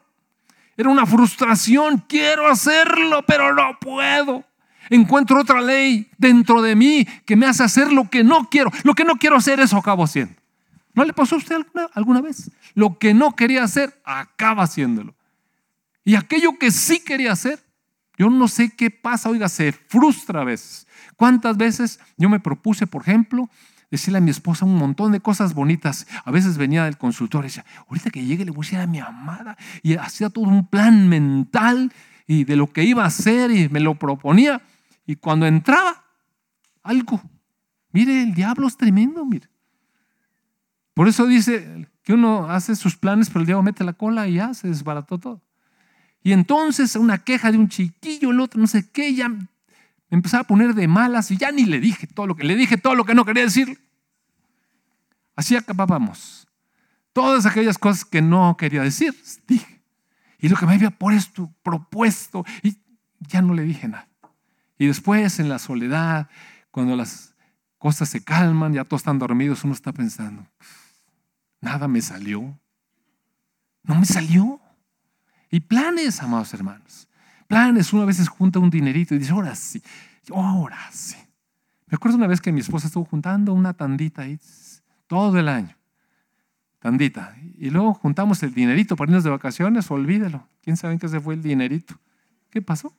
[0.77, 4.45] Era una frustración, quiero hacerlo, pero no puedo.
[4.89, 8.71] Encuentro otra ley dentro de mí que me hace hacer lo que no quiero.
[8.83, 10.35] Lo que no quiero hacer, eso acabo haciendo.
[10.93, 11.57] ¿No le pasó a usted
[11.93, 12.49] alguna, vez?
[12.73, 15.13] Lo que no quería hacer, acaba haciéndolo.
[16.03, 17.59] Y aquello que sí quería hacer,
[18.17, 20.87] yo no sé qué pasa, oiga, se frustra a veces.
[21.15, 23.49] ¿Cuántas veces yo me propuse, por ejemplo,
[23.89, 26.07] decirle a mi esposa un montón de cosas bonitas?
[26.25, 28.87] A veces venía del consultorio y decía, ahorita que llegue le voy a decir a
[28.87, 29.57] mi amada.
[29.83, 31.91] Y hacía todo un plan mental
[32.27, 34.61] y de lo que iba a hacer y me lo proponía.
[35.05, 36.03] Y cuando entraba,
[36.83, 37.21] algo.
[37.91, 39.47] Mire, el diablo es tremendo, mire.
[40.93, 44.35] Por eso dice que uno hace sus planes, pero el diablo mete la cola y
[44.35, 45.41] ya se desbarató todo.
[46.23, 49.31] Y entonces una queja de un chiquillo, el otro no sé qué, ya
[50.09, 52.77] empezaba a poner de malas y ya ni le dije todo lo que le dije,
[52.77, 53.79] todo lo que no quería decir.
[55.35, 56.47] Así acabábamos.
[57.13, 59.15] Todas aquellas cosas que no quería decir,
[59.47, 59.83] dije.
[60.39, 62.77] Y lo que me había puesto, propuesto, y
[63.19, 64.07] ya no le dije nada.
[64.77, 66.29] Y después en la soledad,
[66.69, 67.35] cuando las
[67.79, 70.47] cosas se calman, ya todos están dormidos, uno está pensando,
[71.61, 72.59] Nada me salió.
[73.83, 74.61] No me salió.
[75.49, 77.07] Y planes, amados hermanos.
[77.47, 79.81] Planes, uno a veces junta un dinerito y dice, ahora sí,
[80.33, 81.15] ahora sí.
[81.87, 84.39] Me acuerdo una vez que mi esposa estuvo juntando una tandita ahí
[85.07, 85.75] todo el año.
[86.79, 87.35] Tandita.
[87.57, 90.47] Y luego juntamos el dinerito para irnos de vacaciones, olvídelo.
[90.61, 91.95] ¿Quién sabe en qué se fue el dinerito?
[92.49, 92.93] ¿Qué pasó?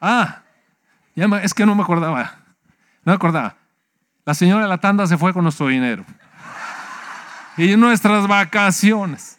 [0.00, 0.42] Ah,
[1.14, 2.40] es que no me acordaba.
[3.04, 3.56] No acordaba.
[4.24, 6.04] La señora de la tanda se fue con nuestro dinero.
[7.56, 9.38] Y nuestras vacaciones.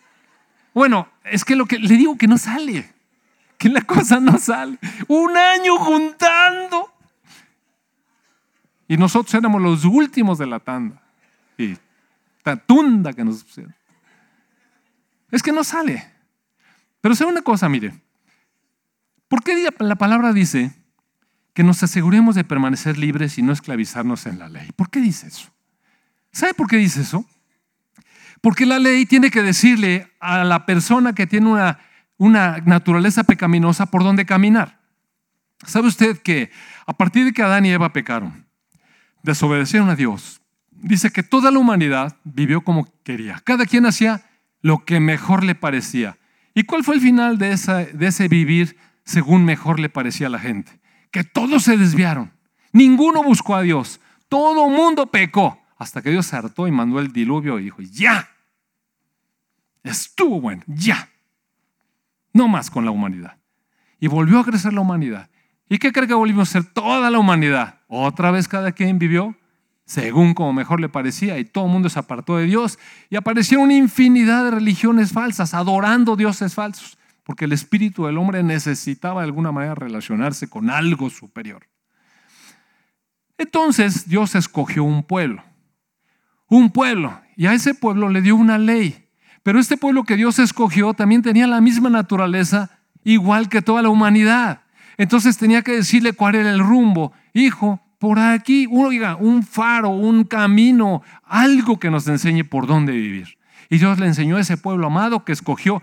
[0.73, 2.93] Bueno, es que lo que le digo que no sale.
[3.57, 4.77] Que la cosa no sale.
[5.07, 6.91] Un año juntando.
[8.87, 11.01] Y nosotros éramos los últimos de la tanda.
[11.57, 11.77] Y
[12.65, 13.75] tunda que nos pusieron.
[15.29, 16.11] Es que no sale.
[16.99, 17.93] Pero sé una cosa, mire.
[19.27, 20.80] ¿Por qué la palabra dice
[21.53, 24.69] que nos aseguremos de permanecer libres y no esclavizarnos en la ley?
[24.75, 25.51] ¿Por qué dice eso?
[26.31, 27.25] ¿Sabe por qué dice eso?
[28.41, 31.79] Porque la ley tiene que decirle a la persona que tiene una,
[32.17, 34.79] una naturaleza pecaminosa por dónde caminar.
[35.65, 36.49] ¿Sabe usted que
[36.85, 38.47] a partir de que Adán y Eva pecaron,
[39.21, 43.39] desobedecieron a Dios, dice que toda la humanidad vivió como quería.
[43.43, 44.23] Cada quien hacía
[44.61, 46.17] lo que mejor le parecía.
[46.55, 47.55] ¿Y cuál fue el final de,
[47.93, 50.79] de ese vivir según mejor le parecía a la gente.
[51.11, 52.31] Que todos se desviaron.
[52.71, 53.99] Ninguno buscó a Dios.
[54.29, 55.59] Todo mundo pecó.
[55.77, 58.29] Hasta que Dios se hartó y mandó el diluvio y dijo, ya.
[59.83, 61.09] Estuvo bueno, ya.
[62.33, 63.37] No más con la humanidad.
[63.99, 65.29] Y volvió a crecer la humanidad.
[65.67, 67.81] ¿Y qué cree que volvimos a ser toda la humanidad?
[67.87, 69.35] Otra vez cada quien vivió
[69.91, 73.65] según como mejor le parecía y todo el mundo se apartó de Dios y aparecieron
[73.65, 76.97] una infinidad de religiones falsas, adorando dioses falsos
[77.31, 81.65] porque el espíritu del hombre necesitaba de alguna manera relacionarse con algo superior.
[83.37, 85.41] Entonces Dios escogió un pueblo,
[86.49, 89.07] un pueblo, y a ese pueblo le dio una ley.
[89.43, 92.69] Pero este pueblo que Dios escogió también tenía la misma naturaleza,
[93.05, 94.63] igual que toda la humanidad.
[94.97, 97.13] Entonces tenía que decirle cuál era el rumbo.
[97.33, 103.37] Hijo, por aquí, oiga, un faro, un camino, algo que nos enseñe por dónde vivir.
[103.69, 105.81] Y Dios le enseñó a ese pueblo amado que escogió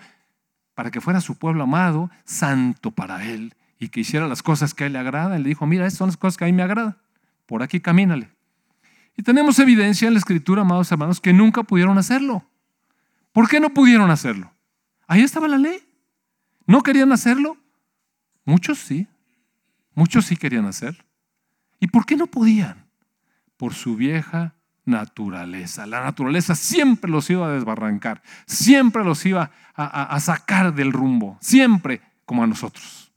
[0.78, 4.84] para que fuera su pueblo amado, santo para él, y que hiciera las cosas que
[4.84, 5.42] a él le agradan.
[5.42, 6.96] Le dijo, mira, estas son las cosas que a mí me agradan,
[7.46, 8.30] por aquí camínale.
[9.16, 12.44] Y tenemos evidencia en la escritura, amados hermanos, que nunca pudieron hacerlo.
[13.32, 14.52] ¿Por qué no pudieron hacerlo?
[15.08, 15.80] Ahí estaba la ley.
[16.64, 17.56] ¿No querían hacerlo?
[18.44, 19.08] Muchos sí,
[19.96, 21.04] muchos sí querían hacer.
[21.80, 22.86] ¿Y por qué no podían?
[23.56, 24.54] Por su vieja
[24.88, 25.86] naturaleza.
[25.86, 32.00] La naturaleza siempre los iba a desbarrancar, siempre los iba a, sacar del rumbo, siempre
[32.24, 33.12] como a nosotros,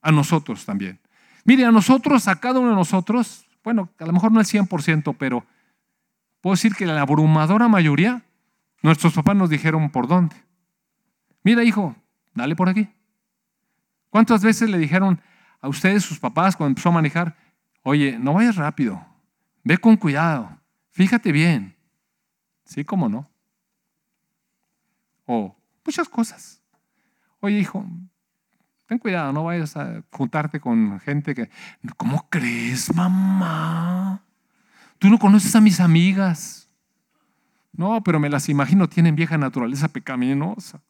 [0.00, 1.00] a nosotros también.
[1.44, 5.16] Mire, a nosotros, a cada uno de nosotros, bueno, a lo mejor no el 100%,
[5.18, 5.44] pero
[6.40, 8.22] puedo decir que la abrumadora mayoría,
[8.82, 10.36] nuestros papás nos dijeron por dónde.
[11.42, 11.96] Mira, hijo,
[12.34, 12.88] dale por aquí.
[14.10, 15.20] ¿Cuántas veces le dijeron
[15.60, 17.36] a ustedes, sus papás, cuando empezó a manejar,
[17.82, 19.04] oye, no vayas rápido,
[19.64, 20.57] ve con cuidado,
[20.98, 21.76] Fíjate bien.
[22.64, 23.30] Sí, cómo no.
[25.26, 26.60] O muchas cosas.
[27.38, 27.86] Oye, hijo,
[28.88, 31.50] ten cuidado, no vayas a juntarte con gente que...
[31.96, 34.24] ¿Cómo crees, mamá?
[34.98, 36.68] Tú no conoces a mis amigas.
[37.70, 40.82] No, pero me las imagino, tienen vieja naturaleza pecaminosa.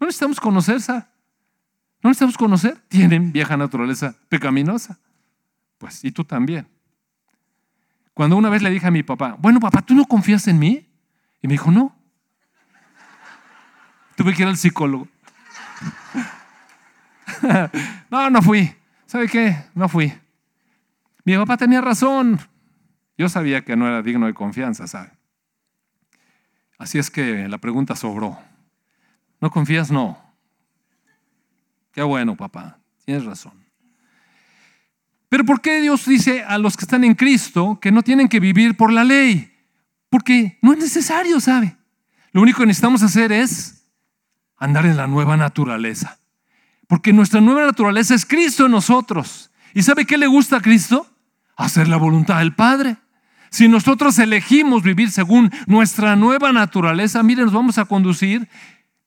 [0.00, 1.10] No necesitamos conocerla.
[2.02, 4.98] No necesitamos conocer, tienen vieja naturaleza pecaminosa.
[5.76, 6.75] Pues, y tú también.
[8.16, 10.88] Cuando una vez le dije a mi papá, bueno, papá, ¿tú no confías en mí?
[11.42, 11.94] Y me dijo, no.
[14.16, 15.06] Tuve que ir al psicólogo.
[18.10, 18.74] no, no fui.
[19.04, 19.54] ¿Sabe qué?
[19.74, 20.14] No fui.
[21.24, 22.40] Mi papá tenía razón.
[23.18, 25.10] Yo sabía que no era digno de confianza, ¿sabe?
[26.78, 28.38] Así es que la pregunta sobró.
[29.42, 29.90] ¿No confías?
[29.90, 30.18] No.
[31.92, 32.78] Qué bueno, papá.
[33.04, 33.65] Tienes razón.
[35.28, 38.40] Pero ¿por qué Dios dice a los que están en Cristo que no tienen que
[38.40, 39.52] vivir por la ley?
[40.08, 41.76] Porque no es necesario, ¿sabe?
[42.32, 43.90] Lo único que necesitamos hacer es
[44.56, 46.18] andar en la nueva naturaleza.
[46.86, 49.50] Porque nuestra nueva naturaleza es Cristo en nosotros.
[49.74, 51.06] ¿Y sabe qué le gusta a Cristo?
[51.56, 52.96] Hacer la voluntad del Padre.
[53.50, 58.48] Si nosotros elegimos vivir según nuestra nueva naturaleza, miren, nos vamos a conducir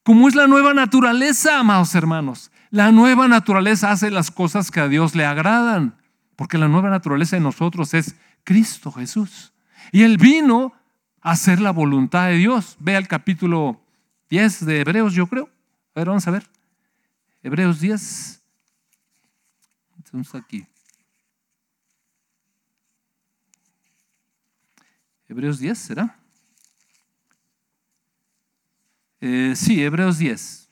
[0.03, 2.51] como es la nueva naturaleza, amados hermanos.
[2.71, 5.98] La nueva naturaleza hace las cosas que a Dios le agradan
[6.39, 9.51] porque la nueva naturaleza de nosotros es Cristo Jesús.
[9.91, 10.73] Y Él vino
[11.19, 12.77] a hacer la voluntad de Dios.
[12.79, 13.83] Ve al capítulo
[14.29, 15.49] 10 de Hebreos, yo creo.
[15.93, 16.49] A ver, vamos a ver.
[17.43, 18.41] Hebreos 10.
[19.97, 20.65] Estamos aquí.
[25.27, 26.19] Hebreos 10, ¿será?
[29.19, 30.69] Eh, sí, Hebreos 10.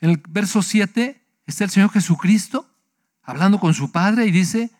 [0.00, 2.69] En el verso 7 está el Señor Jesucristo
[3.30, 4.70] hablando con su padre y dice,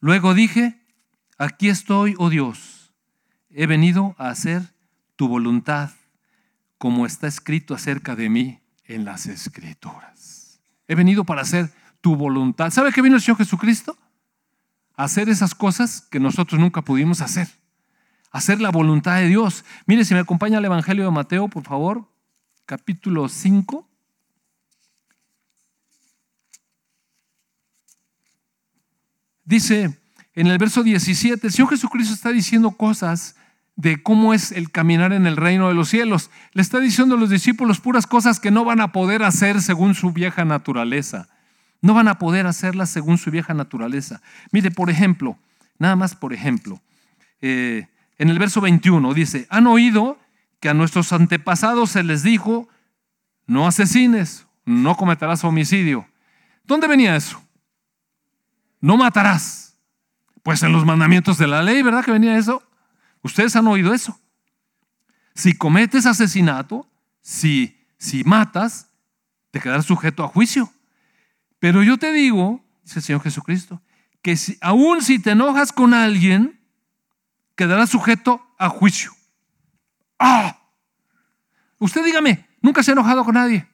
[0.00, 0.80] luego dije,
[1.36, 2.92] aquí estoy, oh Dios,
[3.50, 4.62] he venido a hacer
[5.16, 5.90] tu voluntad
[6.78, 10.60] como está escrito acerca de mí en las escrituras.
[10.86, 12.70] He venido para hacer tu voluntad.
[12.70, 13.98] ¿Sabe qué vino el Señor Jesucristo?
[14.94, 17.48] A hacer esas cosas que nosotros nunca pudimos hacer.
[18.30, 19.64] Hacer la voluntad de Dios.
[19.86, 22.08] Mire, si me acompaña el Evangelio de Mateo, por favor,
[22.64, 23.87] capítulo 5.
[29.48, 29.98] Dice
[30.34, 33.34] en el verso 17, el Señor Jesucristo está diciendo cosas
[33.76, 36.30] de cómo es el caminar en el reino de los cielos.
[36.52, 39.94] Le está diciendo a los discípulos puras cosas que no van a poder hacer según
[39.94, 41.28] su vieja naturaleza.
[41.80, 44.20] No van a poder hacerlas según su vieja naturaleza.
[44.52, 45.38] Mire, por ejemplo,
[45.78, 46.82] nada más por ejemplo,
[47.40, 47.86] eh,
[48.18, 50.18] en el verso 21 dice, han oído
[50.60, 52.68] que a nuestros antepasados se les dijo,
[53.46, 56.06] no asesines, no cometerás homicidio.
[56.64, 57.42] ¿Dónde venía eso?
[58.80, 59.76] No matarás.
[60.42, 62.62] Pues en los mandamientos de la ley, ¿verdad que venía eso?
[63.22, 64.18] Ustedes han oído eso.
[65.34, 66.88] Si cometes asesinato,
[67.20, 68.88] si, si matas,
[69.50, 70.72] te quedarás sujeto a juicio.
[71.58, 73.82] Pero yo te digo, dice el Señor Jesucristo,
[74.22, 76.60] que si, aún si te enojas con alguien,
[77.56, 79.12] quedarás sujeto a juicio.
[80.18, 80.58] ¡Ah!
[81.78, 83.68] Usted dígame, nunca se ha enojado con nadie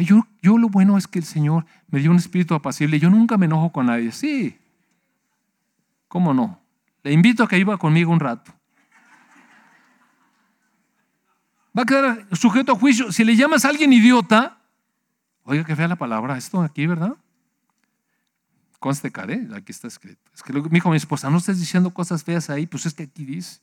[0.00, 2.98] yo, yo lo bueno es que el Señor me dio un espíritu apacible.
[2.98, 4.10] Yo nunca me enojo con nadie.
[4.12, 4.58] Sí.
[6.08, 6.60] ¿Cómo no?
[7.02, 8.52] Le invito a que iba conmigo un rato.
[11.76, 13.12] Va a quedar sujeto a juicio.
[13.12, 14.58] Si le llamas a alguien idiota,
[15.42, 17.16] oiga que fea la palabra, esto aquí, ¿verdad?
[18.78, 20.20] Conste care, aquí está escrito.
[20.34, 23.04] Es que me dijo mi esposa, no estés diciendo cosas feas ahí, pues es que
[23.04, 23.60] aquí dice.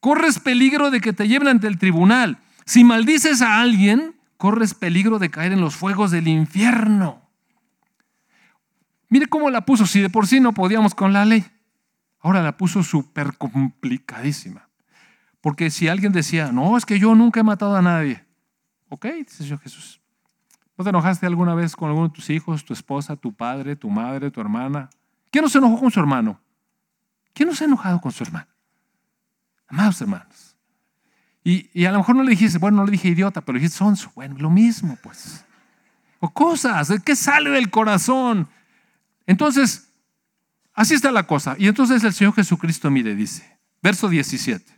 [0.00, 2.38] Corres peligro de que te lleven ante el tribunal.
[2.66, 4.14] Si maldices a alguien,
[4.44, 7.22] corres peligro de caer en los fuegos del infierno.
[9.08, 11.46] Mire cómo la puso, si de por sí no podíamos con la ley.
[12.20, 14.68] Ahora la puso súper complicadísima.
[15.40, 18.22] Porque si alguien decía, no, es que yo nunca he matado a nadie.
[18.90, 20.02] Ok, dice Señor Jesús.
[20.76, 23.88] ¿No te enojaste alguna vez con alguno de tus hijos, tu esposa, tu padre, tu
[23.88, 24.90] madre, tu hermana?
[25.30, 26.38] ¿Quién no se enojó con su hermano?
[27.32, 28.48] ¿Quién no se ha enojado con su hermano?
[29.68, 30.53] Amados hermanos.
[31.46, 33.76] Y, a lo mejor no le dijiste, bueno, no le dije idiota, pero le dijiste
[33.78, 34.10] sonso.
[34.14, 35.44] Bueno, lo mismo, pues.
[36.18, 38.48] O cosas, ¿qué sale del corazón?
[39.26, 39.92] Entonces,
[40.72, 41.54] así está la cosa.
[41.58, 44.72] Y entonces el Señor Jesucristo, mire, dice, verso 17.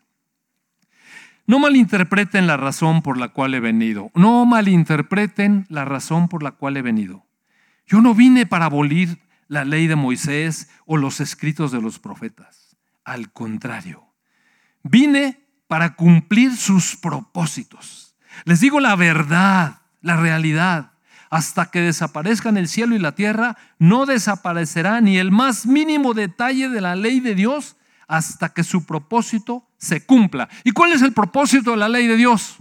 [1.46, 4.10] No malinterpreten la razón por la cual he venido.
[4.16, 7.24] No malinterpreten la razón por la cual he venido.
[7.86, 12.76] Yo no vine para abolir la ley de Moisés o los escritos de los profetas.
[13.04, 14.12] Al contrario,
[14.82, 18.16] vine para cumplir sus propósitos.
[18.44, 20.92] Les digo la verdad, la realidad.
[21.28, 26.68] Hasta que desaparezcan el cielo y la tierra, no desaparecerá ni el más mínimo detalle
[26.68, 30.48] de la ley de Dios hasta que su propósito se cumpla.
[30.62, 32.56] ¿Y cuál es el propósito de la ley de Dios?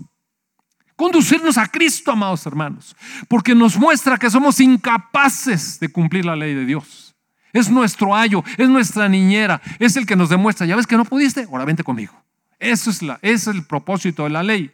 [0.95, 2.95] Conducirnos a Cristo, amados hermanos,
[3.27, 7.15] porque nos muestra que somos incapaces de cumplir la ley de Dios.
[7.51, 11.05] Es nuestro ayo, es nuestra niñera, es el que nos demuestra, ya ves que no
[11.05, 12.13] pudiste, ahora vente conmigo.
[12.59, 14.71] Eso es, la, ese es el propósito de la ley.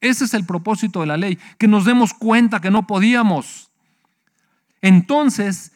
[0.00, 3.70] Ese es el propósito de la ley, que nos demos cuenta que no podíamos.
[4.82, 5.72] Entonces,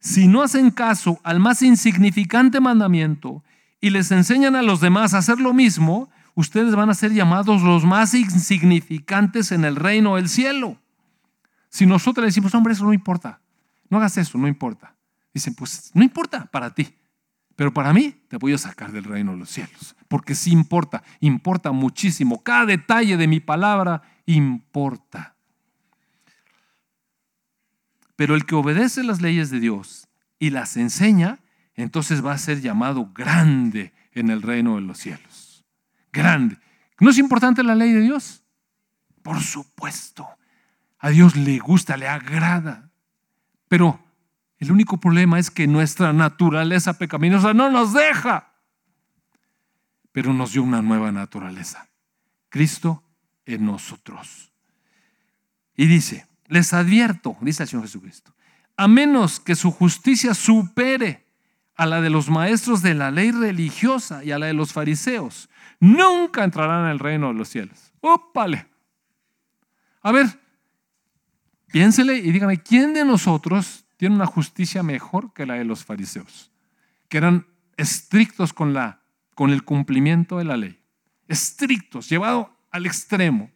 [0.00, 3.42] si no hacen caso al más insignificante mandamiento
[3.80, 7.62] y les enseñan a los demás a hacer lo mismo, ustedes van a ser llamados
[7.62, 10.78] los más insignificantes en el reino del cielo.
[11.68, 13.40] Si nosotros le decimos, hombre, eso no importa,
[13.90, 14.94] no hagas eso, no importa.
[15.32, 16.94] Dicen, pues no importa para ti.
[17.56, 21.02] Pero para mí te voy a sacar del reino de los cielos, porque sí importa,
[21.20, 22.42] importa muchísimo.
[22.42, 25.36] Cada detalle de mi palabra importa.
[28.16, 31.40] Pero el que obedece las leyes de Dios y las enseña,
[31.74, 35.64] entonces va a ser llamado grande en el reino de los cielos.
[36.12, 36.58] Grande.
[37.00, 38.44] ¿No es importante la ley de Dios?
[39.22, 40.28] Por supuesto.
[40.98, 42.90] A Dios le gusta, le agrada.
[43.68, 44.03] Pero
[44.58, 48.52] el único problema es que nuestra naturaleza pecaminosa no nos deja,
[50.12, 51.88] pero nos dio una nueva naturaleza.
[52.48, 53.02] Cristo
[53.46, 54.52] en nosotros.
[55.76, 58.34] Y dice, les advierto, dice el Señor Jesucristo,
[58.76, 61.26] a menos que su justicia supere
[61.76, 65.48] a la de los maestros de la ley religiosa y a la de los fariseos,
[65.80, 67.92] nunca entrarán en el reino de los cielos.
[68.00, 68.68] ¡Ópale!
[70.02, 70.26] A ver,
[71.68, 76.52] piénsele y dígame, ¿quién de nosotros tiene una justicia mejor que la de los fariseos,
[77.08, 77.46] que eran
[77.78, 79.00] estrictos con, la,
[79.34, 80.78] con el cumplimiento de la ley.
[81.26, 83.50] Estrictos, llevado al extremo.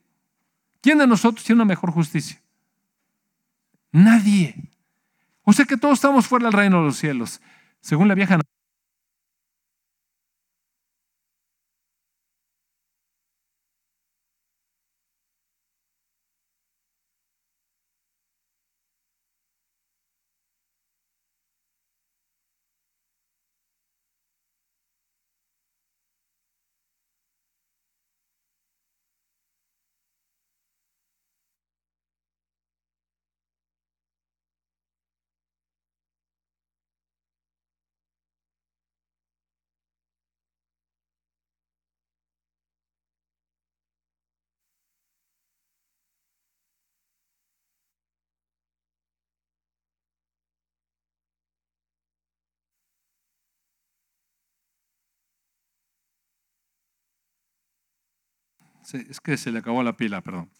[0.81, 2.41] ¿Quién de nosotros tiene una mejor justicia?
[3.93, 4.55] Nadie.
[5.43, 7.43] O sea que todos estamos fuera del reino de los cielos.
[7.83, 8.39] Según la vieja
[58.95, 60.51] es que se le acabó la pila, perdón.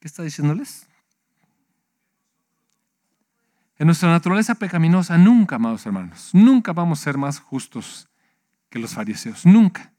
[0.00, 0.86] ¿Qué está diciéndoles?
[3.78, 8.08] En nuestra naturaleza pecaminosa nunca, amados hermanos, nunca vamos a ser más justos
[8.70, 9.92] que los fariseos, nunca.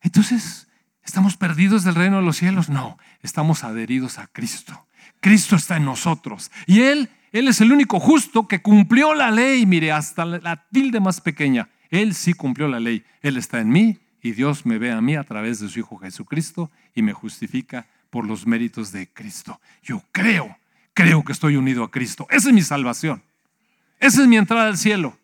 [0.00, 0.68] Entonces,
[1.02, 2.68] ¿estamos perdidos del reino de los cielos?
[2.68, 4.86] No, estamos adheridos a Cristo.
[5.20, 9.64] Cristo está en nosotros y Él, Él es el único justo que cumplió la ley,
[9.64, 11.70] mire, hasta la tilde más pequeña.
[11.90, 13.04] Él sí cumplió la ley.
[13.22, 15.98] Él está en mí y Dios me ve a mí a través de su Hijo
[15.98, 19.60] Jesucristo y me justifica por los méritos de Cristo.
[19.84, 20.58] Yo creo,
[20.94, 22.26] creo que estoy unido a Cristo.
[22.28, 23.22] Esa es mi salvación.
[24.00, 25.16] Esa es mi entrada al cielo.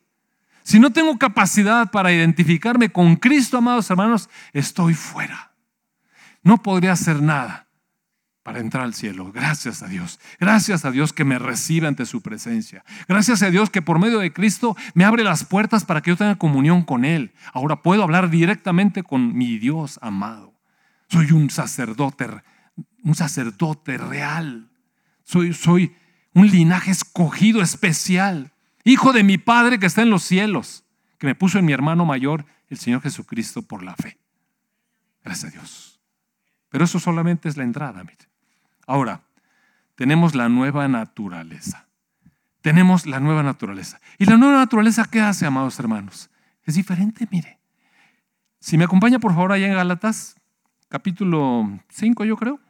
[0.62, 5.50] Si no tengo capacidad para identificarme con Cristo, amados hermanos, estoy fuera.
[6.44, 7.61] No podría hacer nada
[8.42, 9.30] para entrar al cielo.
[9.32, 10.18] Gracias a Dios.
[10.40, 12.84] Gracias a Dios que me recibe ante su presencia.
[13.08, 16.16] Gracias a Dios que por medio de Cristo me abre las puertas para que yo
[16.16, 17.32] tenga comunión con Él.
[17.52, 20.52] Ahora puedo hablar directamente con mi Dios amado.
[21.08, 22.26] Soy un sacerdote,
[23.04, 24.70] un sacerdote real.
[25.24, 25.94] Soy, soy
[26.34, 28.52] un linaje escogido especial.
[28.84, 30.84] Hijo de mi Padre que está en los cielos,
[31.18, 34.18] que me puso en mi hermano mayor, el Señor Jesucristo, por la fe.
[35.22, 36.00] Gracias a Dios.
[36.70, 38.02] Pero eso solamente es la entrada.
[38.86, 39.22] Ahora,
[39.94, 41.86] tenemos la nueva naturaleza.
[42.60, 44.00] Tenemos la nueva naturaleza.
[44.18, 46.30] ¿Y la nueva naturaleza qué hace, amados hermanos?
[46.64, 47.58] Es diferente, mire.
[48.60, 50.36] Si me acompaña por favor allá en Gálatas,
[50.88, 52.60] capítulo 5 yo creo.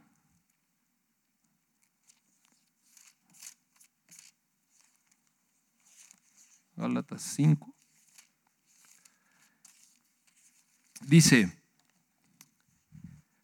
[6.77, 7.75] Gálatas 5.
[11.03, 11.53] Dice,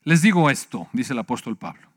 [0.03, 1.88] les digo esto, dice el apóstol Pablo,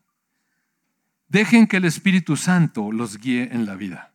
[1.31, 4.11] dejen que el Espíritu Santo los guíe en la vida.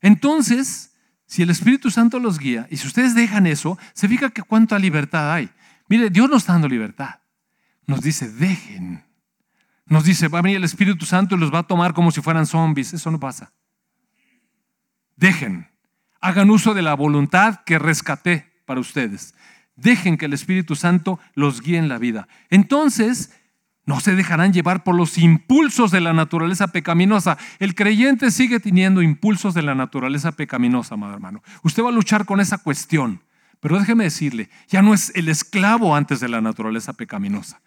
[0.00, 0.94] Entonces,
[1.26, 4.78] si el Espíritu Santo los guía, y si ustedes dejan eso, se fija que cuánta
[4.78, 5.50] libertad hay.
[5.88, 7.20] Mire, Dios nos está dando libertad.
[7.86, 9.02] Nos dice, dejen.
[9.86, 12.20] Nos dice, va a venir el Espíritu Santo y los va a tomar como si
[12.20, 12.94] fueran zombies.
[12.94, 13.52] Eso no pasa.
[15.16, 15.68] Dejen.
[16.20, 19.34] Hagan uso de la voluntad que rescaté para ustedes.
[19.74, 22.28] Dejen que el Espíritu Santo los guíe en la vida.
[22.48, 23.32] Entonces,
[23.84, 27.36] no se dejarán llevar por los impulsos de la naturaleza pecaminosa.
[27.58, 31.42] El creyente sigue teniendo impulsos de la naturaleza pecaminosa, amado hermano.
[31.62, 33.22] Usted va a luchar con esa cuestión.
[33.60, 37.60] Pero déjeme decirle, ya no es el esclavo antes de la naturaleza pecaminosa.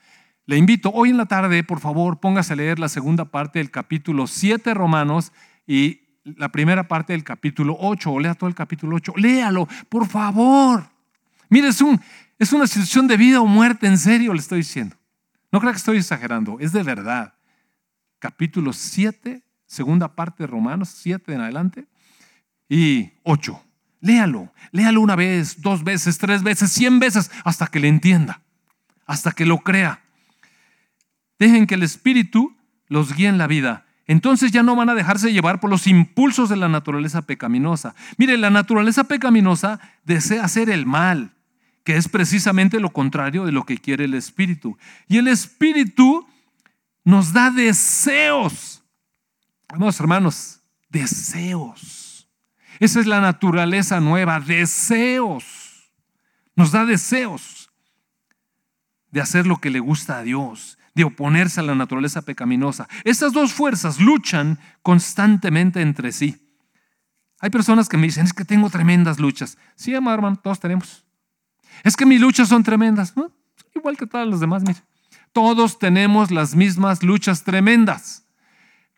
[0.45, 3.71] Le invito, hoy en la tarde, por favor, póngase a leer la segunda parte del
[3.71, 5.31] capítulo 7 Romanos
[5.65, 9.13] y la primera parte del capítulo 8, o lea todo el capítulo 8.
[9.15, 10.85] Léalo, por favor.
[11.49, 11.99] Mire, es, un,
[12.39, 14.97] es una situación de vida o muerte, en serio le estoy diciendo.
[15.55, 17.33] No creo que estoy exagerando, es de verdad.
[18.19, 21.85] Capítulo 7, segunda parte de Romanos, 7 en adelante,
[22.67, 23.63] y 8.
[24.01, 28.41] Léalo, léalo una vez, dos veces, tres veces, cien veces, hasta que le entienda,
[29.05, 30.01] hasta que lo crea.
[31.39, 32.53] Dejen que el Espíritu
[32.89, 33.85] los guíe en la vida.
[34.07, 37.95] Entonces ya no van a dejarse llevar por los impulsos de la naturaleza pecaminosa.
[38.17, 41.31] Mire, la naturaleza pecaminosa desea hacer el mal,
[41.85, 44.77] que es precisamente lo contrario de lo que quiere el Espíritu.
[45.07, 46.27] Y el Espíritu
[47.03, 48.83] nos da deseos.
[49.69, 52.27] Vamos, hermanos, deseos.
[52.79, 55.93] Esa es la naturaleza nueva, deseos.
[56.55, 57.69] Nos da deseos
[59.11, 62.87] de hacer lo que le gusta a Dios, de oponerse a la naturaleza pecaminosa.
[63.03, 66.41] Estas dos fuerzas luchan constantemente entre sí.
[67.39, 69.59] Hay personas que me dicen, es que tengo tremendas luchas.
[69.75, 71.04] Sí, hermano, todos tenemos.
[71.83, 73.13] Es que mis luchas son tremendas.
[73.73, 74.63] Igual que todas las demás.
[75.33, 78.25] Todos tenemos las mismas luchas tremendas.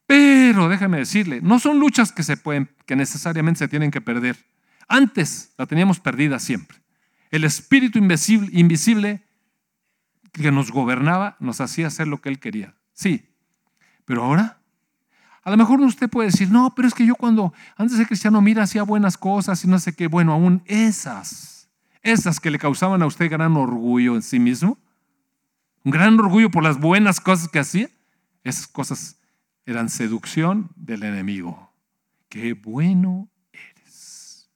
[0.05, 4.37] Pero déjame decirle, no son luchas que se pueden, que necesariamente se tienen que perder.
[4.87, 6.77] Antes la teníamos perdida siempre.
[7.29, 9.23] El espíritu invisible, invisible
[10.31, 12.75] que nos gobernaba nos hacía hacer lo que él quería.
[12.93, 13.27] Sí.
[14.05, 14.59] Pero ahora,
[15.43, 18.41] a lo mejor usted puede decir, no, pero es que yo cuando antes de cristiano,
[18.41, 20.07] mira, hacía buenas cosas y no sé qué.
[20.07, 21.56] Bueno, aún esas
[22.01, 24.77] esas que le causaban a usted gran orgullo en sí mismo,
[25.83, 27.89] un gran orgullo por las buenas cosas que hacía,
[28.43, 29.19] esas cosas
[29.65, 31.73] eran seducción del enemigo.
[32.29, 34.49] Qué bueno eres.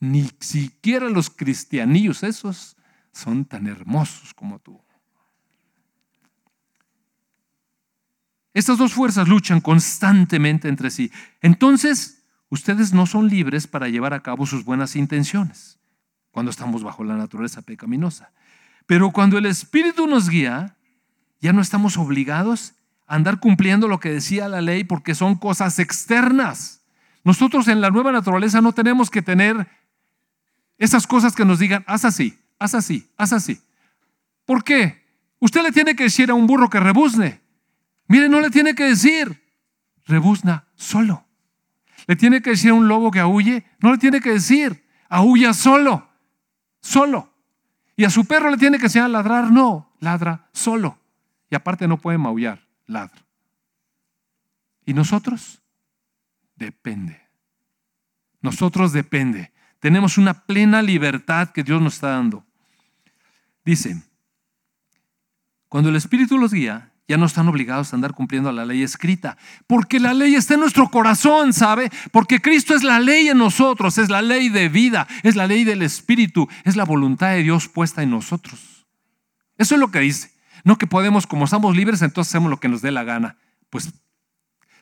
[0.00, 2.76] Ni siquiera los cristianillos esos
[3.12, 4.80] son tan hermosos como tú.
[8.54, 11.12] Estas dos fuerzas luchan constantemente entre sí.
[11.42, 15.75] Entonces, ustedes no son libres para llevar a cabo sus buenas intenciones
[16.36, 18.30] cuando estamos bajo la naturaleza pecaminosa.
[18.84, 20.76] Pero cuando el Espíritu nos guía,
[21.40, 22.74] ya no estamos obligados
[23.06, 26.82] a andar cumpliendo lo que decía la ley porque son cosas externas.
[27.24, 29.66] Nosotros en la nueva naturaleza no tenemos que tener
[30.76, 33.58] esas cosas que nos digan, haz así, haz así, haz así.
[34.44, 35.06] ¿Por qué?
[35.38, 37.40] Usted le tiene que decir a un burro que rebuzne.
[38.08, 39.42] Mire, no le tiene que decir,
[40.04, 41.24] rebuzna solo.
[42.06, 45.54] Le tiene que decir a un lobo que aúlle, no le tiene que decir, aúlla
[45.54, 46.05] solo
[46.86, 47.32] solo.
[47.96, 50.98] Y a su perro le tiene que enseñar a ladrar, no, ladra solo.
[51.50, 53.24] Y aparte no puede maullar, ladra.
[54.84, 55.60] ¿Y nosotros?
[56.54, 57.20] Depende.
[58.40, 59.52] Nosotros depende.
[59.80, 62.44] Tenemos una plena libertad que Dios nos está dando.
[63.64, 64.02] Dice,
[65.68, 69.36] cuando el Espíritu los guía, ya no están obligados a andar cumpliendo la ley escrita,
[69.66, 71.90] porque la ley está en nuestro corazón, ¿sabe?
[72.10, 75.64] Porque Cristo es la ley en nosotros, es la ley de vida, es la ley
[75.64, 78.86] del Espíritu, es la voluntad de Dios puesta en nosotros.
[79.56, 80.32] Eso es lo que dice.
[80.64, 83.36] No que podemos, como estamos libres, entonces hacemos lo que nos dé la gana.
[83.70, 83.92] Pues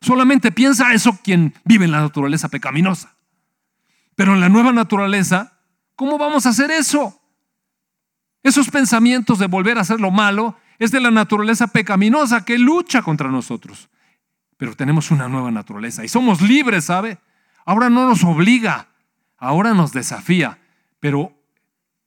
[0.00, 3.14] solamente piensa eso quien vive en la naturaleza pecaminosa.
[4.16, 5.58] Pero en la nueva naturaleza,
[5.94, 7.20] ¿cómo vamos a hacer eso?
[8.42, 13.02] Esos pensamientos de volver a hacer lo malo es de la naturaleza pecaminosa que lucha
[13.02, 13.88] contra nosotros.
[14.56, 17.18] Pero tenemos una nueva naturaleza y somos libres, ¿sabe?
[17.64, 18.88] Ahora no nos obliga,
[19.38, 20.58] ahora nos desafía.
[21.00, 21.32] Pero,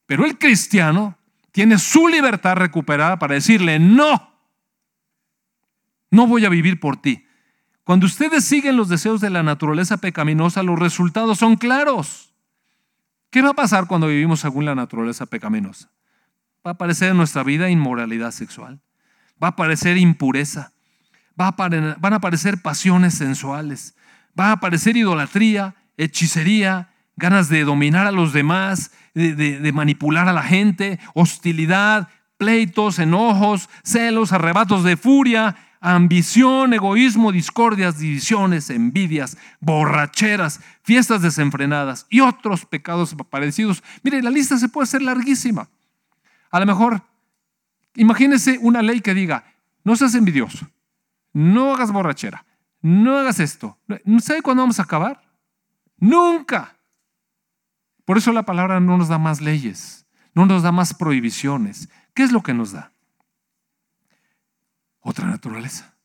[0.05, 1.17] pero el cristiano
[1.51, 4.31] tiene su libertad recuperada para decirle, no,
[6.11, 7.25] no voy a vivir por ti.
[7.83, 12.33] Cuando ustedes siguen los deseos de la naturaleza pecaminosa, los resultados son claros.
[13.29, 15.89] ¿Qué va a pasar cuando vivimos según la naturaleza pecaminosa?
[16.67, 18.81] Va a aparecer en nuestra vida inmoralidad sexual.
[19.41, 20.73] Va a aparecer impureza.
[21.39, 23.95] Va a van a aparecer pasiones sensuales.
[24.37, 30.43] Va a aparecer idolatría, hechicería, ganas de dominar a los demás, de, manipular a la
[30.43, 41.21] gente, hostilidad, pleitos, enojos, celos, arrebatos de furia, ambición, egoísmo, discordias, divisiones, envidias, borracheras, fiestas
[41.21, 43.81] desenfrenadas y otros pecados parecidos.
[44.03, 45.69] Mire, la lista se puede hacer larguísima.
[46.51, 47.01] A lo mejor,
[47.95, 50.67] imagínese una ley que diga, no seas envidioso,
[51.33, 52.45] no hagas borrachera,
[52.81, 53.77] no hagas esto.
[54.05, 55.21] ¿No sabe cuándo vamos a acabar?
[55.97, 56.77] Nunca.
[58.05, 61.89] Por eso la palabra no nos da más leyes, no nos da más prohibiciones.
[62.13, 62.91] ¿Qué es lo que nos da?
[65.01, 65.95] Otra naturaleza.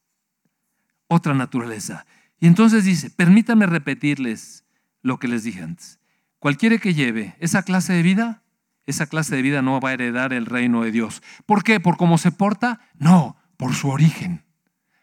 [1.07, 2.07] Otra naturaleza.
[2.41, 4.65] Y entonces dice, permítanme repetirles
[5.03, 6.01] lo que les dije antes.
[6.39, 8.42] Cualquiera que lleve esa clase de vida,
[8.87, 11.23] esa clase de vida no va a heredar el reino de Dios.
[11.47, 11.81] ¿Por qué?
[11.81, 12.81] ¿Por cómo se porta?
[12.99, 14.45] No, por su origen.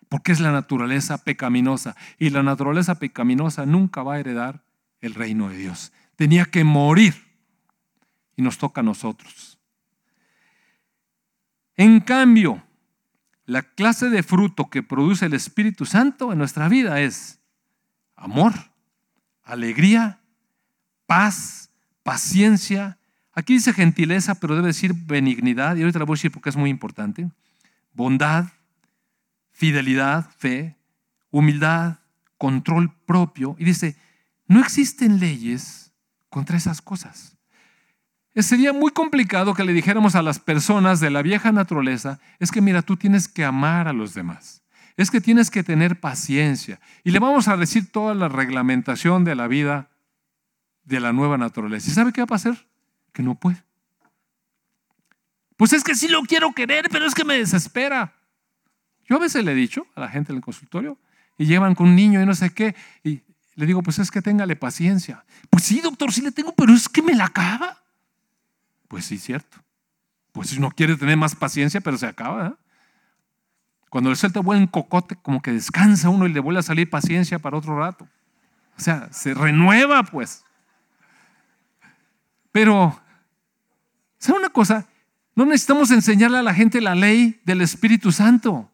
[0.09, 1.95] Porque es la naturaleza pecaminosa.
[2.17, 4.63] Y la naturaleza pecaminosa nunca va a heredar
[5.01, 7.15] el reino de Dios tenía que morir
[8.35, 9.57] y nos toca a nosotros.
[11.77, 12.61] En cambio,
[13.45, 17.39] la clase de fruto que produce el Espíritu Santo en nuestra vida es
[18.17, 18.53] amor,
[19.43, 20.19] alegría,
[21.05, 21.71] paz,
[22.03, 22.98] paciencia.
[23.39, 26.57] Aquí dice gentileza, pero debe decir benignidad, y ahorita la voy a decir porque es
[26.57, 27.29] muy importante.
[27.93, 28.47] Bondad,
[29.51, 30.75] fidelidad, fe,
[31.31, 31.99] humildad,
[32.37, 33.55] control propio.
[33.57, 33.95] Y dice,
[34.45, 35.93] no existen leyes
[36.29, 37.37] contra esas cosas.
[38.33, 42.51] Eh, sería muy complicado que le dijéramos a las personas de la vieja naturaleza, es
[42.51, 44.63] que mira, tú tienes que amar a los demás,
[44.97, 46.81] es que tienes que tener paciencia.
[47.05, 49.89] Y le vamos a decir toda la reglamentación de la vida
[50.83, 51.89] de la nueva naturaleza.
[51.89, 52.68] ¿Y sabe qué va a pasar?
[53.23, 53.61] No puede.
[55.57, 58.15] Pues es que sí lo quiero querer, pero es que me desespera.
[59.05, 60.97] Yo a veces le he dicho a la gente en el consultorio
[61.37, 63.23] y llevan con un niño y no sé qué, y
[63.55, 65.25] le digo, pues es que téngale paciencia.
[65.49, 67.83] Pues sí, doctor, sí le tengo, pero es que me la acaba.
[68.87, 69.57] Pues sí, cierto.
[70.31, 72.47] Pues si no quiere tener más paciencia, pero se acaba.
[72.47, 72.53] ¿eh?
[73.89, 77.39] Cuando le suelta buen cocote, como que descansa uno y le vuelve a salir paciencia
[77.39, 78.07] para otro rato.
[78.77, 80.45] O sea, se renueva, pues.
[82.51, 82.97] Pero,
[84.19, 84.87] ¿sabe una cosa?
[85.35, 88.69] No necesitamos enseñarle a la gente la ley del Espíritu Santo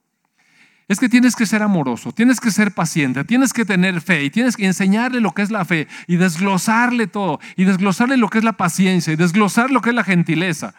[0.88, 4.30] es que tienes que ser amoroso, tienes que ser paciente, tienes que tener fe y
[4.30, 8.38] tienes que enseñarle lo que es la fe y desglosarle todo y desglosarle lo que
[8.38, 10.76] es la paciencia y desglosar lo que es la gentileza.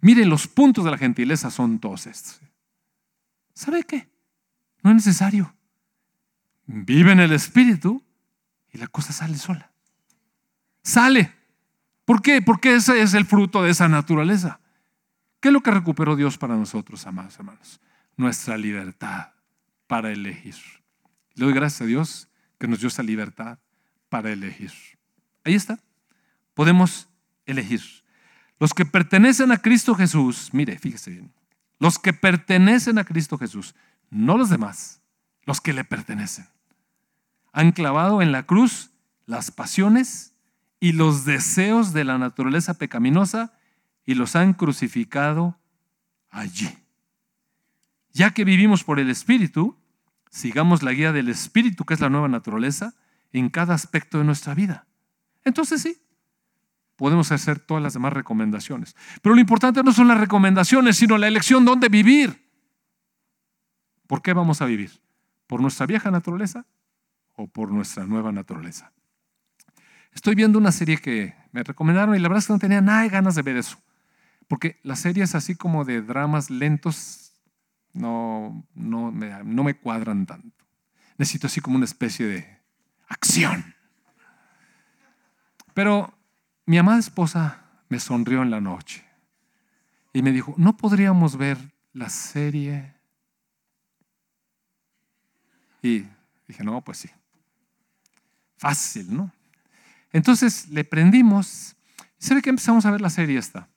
[0.00, 2.40] Miren, los puntos de la gentileza son todos estos.
[3.54, 4.08] ¿Sabe qué?
[4.82, 5.54] No es necesario.
[6.66, 8.02] Vive en el Espíritu
[8.72, 9.70] y la cosa sale sola.
[10.82, 11.32] Sale.
[12.04, 12.42] ¿Por qué?
[12.42, 14.60] Porque ese es el fruto de esa naturaleza.
[15.40, 17.80] ¿Qué es lo que recuperó Dios para nosotros, amados hermanos?
[18.16, 19.32] nuestra libertad
[19.86, 20.56] para elegir.
[21.34, 22.28] Le doy gracias a Dios
[22.58, 23.58] que nos dio esa libertad
[24.08, 24.72] para elegir.
[25.44, 25.78] Ahí está.
[26.54, 27.08] Podemos
[27.46, 27.82] elegir.
[28.58, 31.32] Los que pertenecen a Cristo Jesús, mire, fíjese bien,
[31.78, 33.74] los que pertenecen a Cristo Jesús,
[34.10, 35.02] no los demás,
[35.44, 36.46] los que le pertenecen,
[37.52, 38.90] han clavado en la cruz
[39.26, 40.33] las pasiones
[40.84, 43.54] y los deseos de la naturaleza pecaminosa
[44.04, 45.58] y los han crucificado
[46.28, 46.68] allí.
[48.12, 49.78] Ya que vivimos por el Espíritu,
[50.28, 52.92] sigamos la guía del Espíritu, que es la nueva naturaleza,
[53.32, 54.86] en cada aspecto de nuestra vida.
[55.42, 55.96] Entonces sí,
[56.96, 58.94] podemos hacer todas las demás recomendaciones.
[59.22, 62.46] Pero lo importante no son las recomendaciones, sino la elección dónde vivir.
[64.06, 65.00] ¿Por qué vamos a vivir?
[65.46, 66.66] ¿Por nuestra vieja naturaleza
[67.32, 68.92] o por nuestra nueva naturaleza?
[70.14, 73.02] Estoy viendo una serie que me recomendaron y la verdad es que no tenía nada
[73.02, 73.78] de ganas de ver eso.
[74.48, 77.32] Porque la serie es así como de dramas lentos
[77.92, 80.64] no, no, me, no me cuadran tanto.
[81.16, 82.60] Necesito así como una especie de
[83.08, 83.74] acción.
[85.72, 86.12] Pero
[86.66, 89.04] mi amada esposa me sonrió en la noche
[90.12, 91.58] y me dijo, ¿no podríamos ver
[91.92, 92.94] la serie?
[95.82, 96.06] Y
[96.48, 97.10] dije, no, pues sí.
[98.56, 99.32] Fácil, ¿no?
[100.14, 101.74] Entonces le prendimos.
[102.18, 103.68] ¿Sabe que empezamos a ver la serie esta?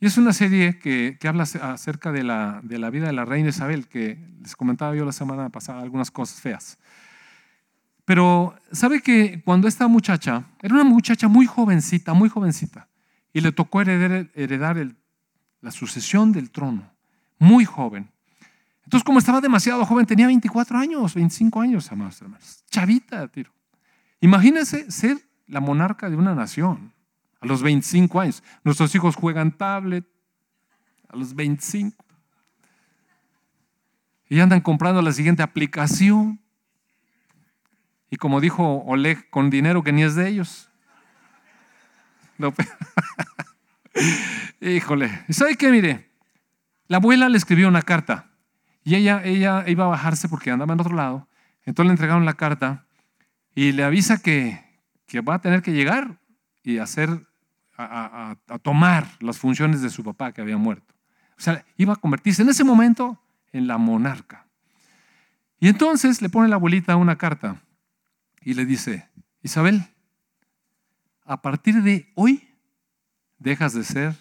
[0.00, 3.50] Y es una serie que, habla acerca de la, de la, vida de la reina
[3.50, 6.78] Isabel, que les comentaba yo la semana pasada algunas cosas feas.
[8.04, 12.88] Pero, ¿sabe que cuando esta muchacha, era una muchacha muy jovencita, muy jovencita,
[13.32, 14.84] y le tocó heredar, heredar
[15.60, 16.92] la sucesión del trono,
[17.38, 18.10] muy joven.
[18.82, 23.52] Entonces, como estaba demasiado joven, tenía 24 años, 25 años, amados hermanos, chavita, tiro.
[24.20, 26.92] Imagínense ser la monarca de una nación
[27.40, 28.42] a los 25 años.
[28.64, 30.06] Nuestros hijos juegan tablet,
[31.08, 32.04] a los 25.
[34.28, 36.40] Y andan comprando la siguiente aplicación.
[38.10, 40.70] Y como dijo Oleg, con dinero que ni es de ellos.
[44.60, 45.24] Híjole.
[45.30, 45.70] ¿Sabe qué?
[45.70, 46.10] Mire,
[46.88, 48.30] la abuela le escribió una carta
[48.84, 51.28] y ella, ella iba a bajarse porque andaba en otro lado.
[51.64, 52.86] Entonces le entregaron la carta
[53.54, 54.65] y le avisa que,
[55.06, 56.18] que va a tener que llegar
[56.62, 57.26] y hacer,
[57.78, 60.94] a, tomar las funciones de su papá que había muerto.
[61.38, 63.20] O sea, iba a convertirse en ese momento
[63.52, 64.46] en la monarca.
[65.58, 67.62] Y entonces le pone la abuelita una carta
[68.40, 69.08] y le dice,
[69.42, 69.82] Isabel,
[71.24, 72.48] a partir de hoy
[73.38, 74.14] dejas de ser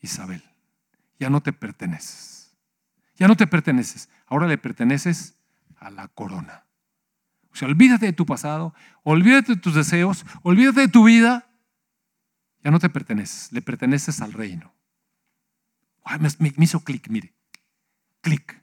[0.00, 0.42] Isabel.
[1.18, 2.56] Ya no te perteneces.
[3.16, 4.08] Ya no te perteneces.
[4.26, 5.36] Ahora le perteneces
[5.76, 6.63] a la corona.
[7.54, 8.74] O sea, olvídate de tu pasado,
[9.04, 11.46] olvídate de tus deseos, olvídate de tu vida.
[12.64, 14.74] Ya no te perteneces, le perteneces al reino.
[16.18, 17.32] me, hizo clic, mire,
[18.20, 18.60] clic.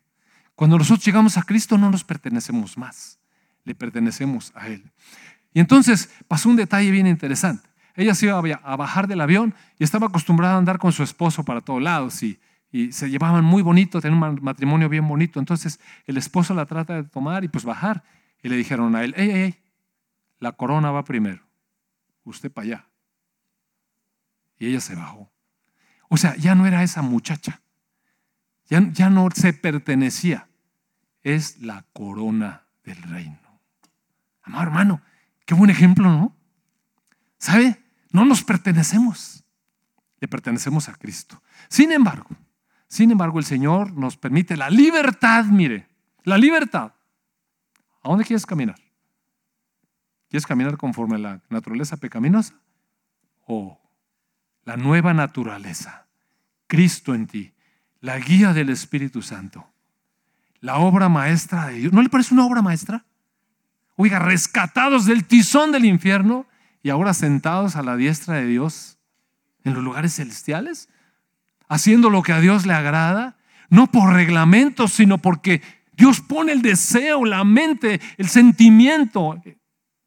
[0.56, 3.18] Cuando nosotros llegamos a Cristo no nos pertenecemos más,
[3.64, 4.92] le pertenecemos a Él.
[5.54, 7.70] Y entonces pasó un detalle bien interesante.
[7.96, 11.44] Ella se iba a bajar del avión y estaba acostumbrada a andar con su esposo
[11.44, 12.40] para todos lados y,
[12.92, 15.40] se llevaban muy bonito, tenían un matrimonio bien bonito.
[15.40, 18.02] Entonces el esposo la trata de tomar y pues bajar.
[18.44, 19.64] Y le dijeron a él, ey, ey,
[20.40, 21.44] la corona va primero,
[22.24, 22.88] usted para allá.
[24.58, 25.32] Y ella se bajó.
[26.10, 27.62] O sea, ya no era esa muchacha,
[28.66, 30.50] ya, ya no se pertenecía,
[31.24, 33.40] es la corona del reino.
[34.42, 35.02] Amado hermano,
[35.46, 36.36] qué buen ejemplo, ¿no?
[37.38, 37.82] ¿Sabe?
[38.12, 39.44] No nos pertenecemos,
[40.20, 41.42] le pertenecemos a Cristo.
[41.70, 42.30] Sin embargo,
[42.88, 45.88] sin embargo, el Señor nos permite la libertad, mire,
[46.24, 46.94] la libertad.
[48.04, 48.80] ¿A dónde quieres caminar?
[50.30, 52.56] ¿Quieres caminar conforme a la naturaleza pecaminosa?
[53.46, 53.80] ¿O
[54.64, 56.08] la nueva naturaleza?
[56.68, 57.54] Cristo en ti,
[58.00, 59.68] la guía del Espíritu Santo,
[60.62, 61.94] la obra maestra de Dios.
[61.94, 63.06] ¿No le parece una obra maestra?
[63.98, 66.46] Oiga, rescatados del tizón del infierno
[66.82, 68.98] y ahora sentados a la diestra de Dios
[69.64, 70.90] en los lugares celestiales,
[71.68, 73.38] haciendo lo que a Dios le agrada,
[73.70, 79.42] no por reglamento, sino porque Dios pone el deseo, la mente, el sentimiento,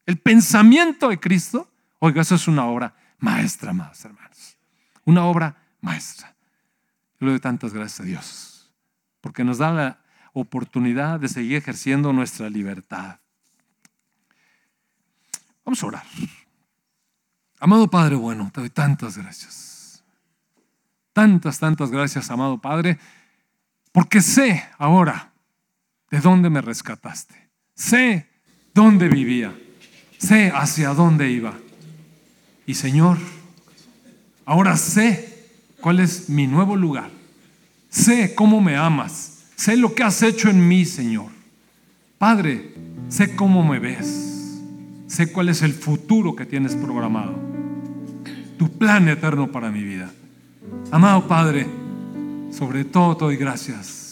[0.05, 1.71] el pensamiento de Cristo.
[1.99, 4.57] Oiga, eso es una obra maestra, más hermanos.
[5.05, 6.35] Una obra maestra.
[7.19, 8.73] Yo le doy tantas gracias a Dios,
[9.21, 9.99] porque nos da la
[10.33, 13.19] oportunidad de seguir ejerciendo nuestra libertad.
[15.63, 16.03] Vamos a orar.
[17.59, 20.03] Amado Padre bueno, te doy tantas gracias.
[21.13, 22.99] Tantas, tantas gracias, amado Padre,
[23.93, 25.31] porque sé ahora
[26.15, 27.35] de dónde me rescataste.
[27.75, 28.25] Sé
[28.73, 29.53] dónde vivía.
[30.17, 31.53] Sé hacia dónde iba.
[32.65, 33.17] Y Señor,
[34.45, 35.49] ahora sé
[35.81, 37.09] cuál es mi nuevo lugar.
[37.89, 39.43] Sé cómo me amas.
[39.57, 41.31] Sé lo que has hecho en mí, Señor.
[42.17, 42.73] Padre,
[43.09, 44.61] sé cómo me ves.
[45.07, 47.35] Sé cuál es el futuro que tienes programado.
[48.57, 50.09] Tu plan eterno para mi vida.
[50.91, 51.67] Amado Padre,
[52.51, 54.04] sobre todo te doy gracias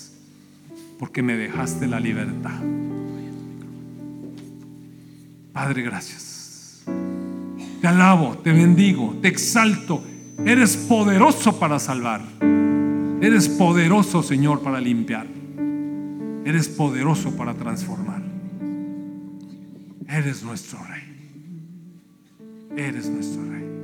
[0.99, 2.59] porque me dejaste la libertad.
[5.51, 6.83] Padre, gracias.
[7.81, 10.03] Te alabo, te bendigo, te exalto.
[10.45, 12.21] Eres poderoso para salvar.
[13.21, 15.27] Eres poderoso, Señor, para limpiar.
[16.45, 18.21] Eres poderoso para transformar.
[20.07, 21.03] Eres nuestro rey.
[22.75, 23.82] Eres nuestro rey.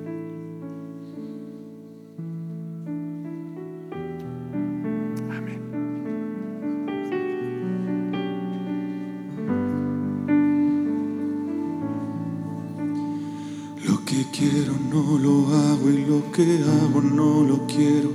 [16.31, 18.11] Que hago no lo quiero.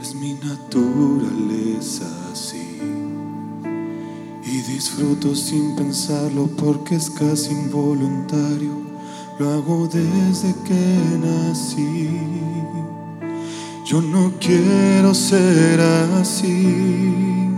[0.00, 2.78] Es mi naturaleza así.
[4.44, 8.82] Y disfruto sin pensarlo porque es casi involuntario.
[9.38, 12.10] Lo hago desde que nací.
[13.84, 17.48] Yo no quiero ser así.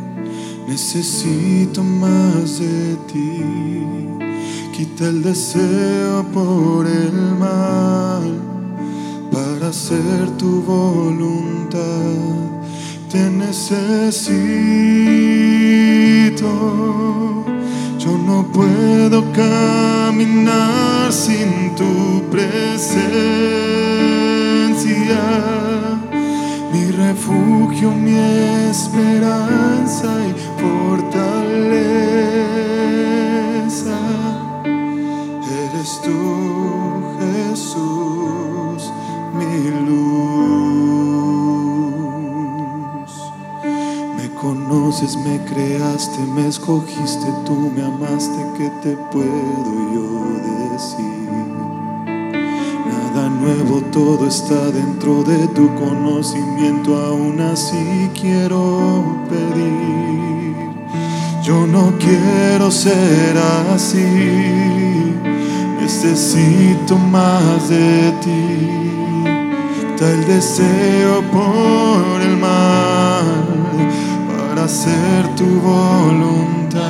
[0.68, 3.42] Necesito más de ti.
[4.76, 8.53] Quita el deseo por el mal
[9.34, 12.34] para hacer tu voluntad
[13.10, 14.24] te necesito.
[17.98, 22.84] Yo no puedo caminar sin tu presencia.
[26.72, 28.16] Mi refugio, mi
[28.70, 31.64] esperanza y fortaleza.
[44.84, 51.28] Conoces, me creaste, me escogiste, tú me amaste, ¿qué te puedo yo decir?
[52.86, 60.54] Nada nuevo, todo está dentro de tu conocimiento, aún así quiero pedir.
[61.42, 63.38] Yo no quiero ser
[63.74, 64.04] así,
[65.80, 69.24] necesito más de ti.
[69.98, 72.23] Da el deseo por
[74.64, 76.80] hacer tu voluntad.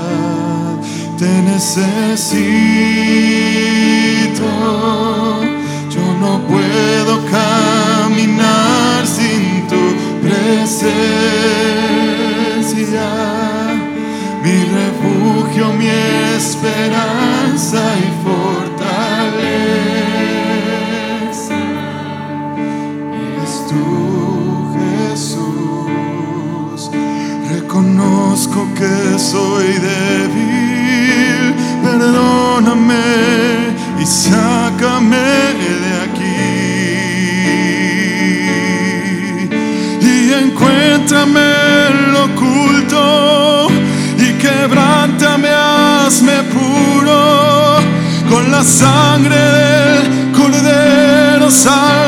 [1.19, 1.91] Te necesito,
[5.91, 9.83] yo no puedo caminar sin tu
[10.23, 10.85] presencia.
[14.45, 15.89] Mi refugio, mi
[16.37, 18.64] esperanza y fortaleza.
[27.75, 32.95] Reconozco que soy débil, perdóname
[34.01, 35.17] y sácame
[35.83, 36.39] de aquí.
[40.01, 41.41] Y encuéntrame
[41.89, 43.67] en lo oculto
[44.19, 47.81] y quebrántame, hazme puro
[48.31, 52.04] con la sangre del Cordero Salvador.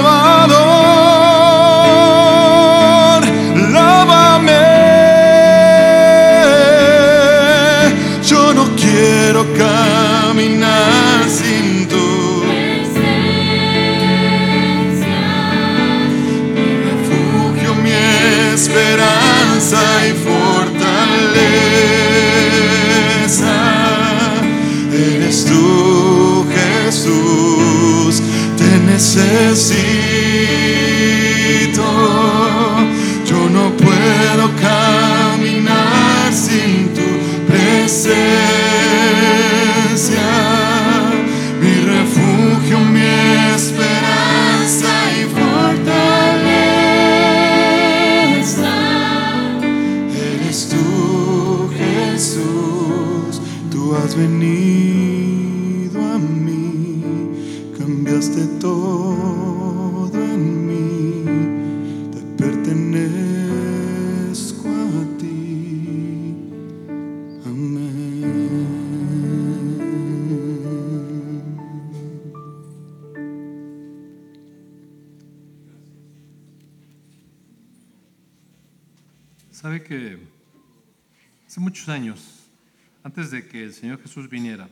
[83.66, 84.68] El Señor Jesús viniera,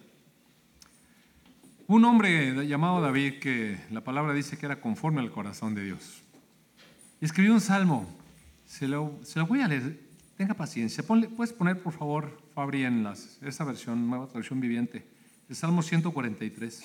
[1.87, 6.23] un hombre llamado David que la palabra dice que era conforme al corazón de Dios.
[7.21, 8.09] Escribió un salmo.
[8.65, 10.01] Se lo, voy a leer.
[10.37, 11.05] Tenga paciencia.
[11.05, 15.07] Puedes poner, por favor, Fabri, en las, esa versión, nueva traducción viviente.
[15.49, 16.83] El Salmo 143.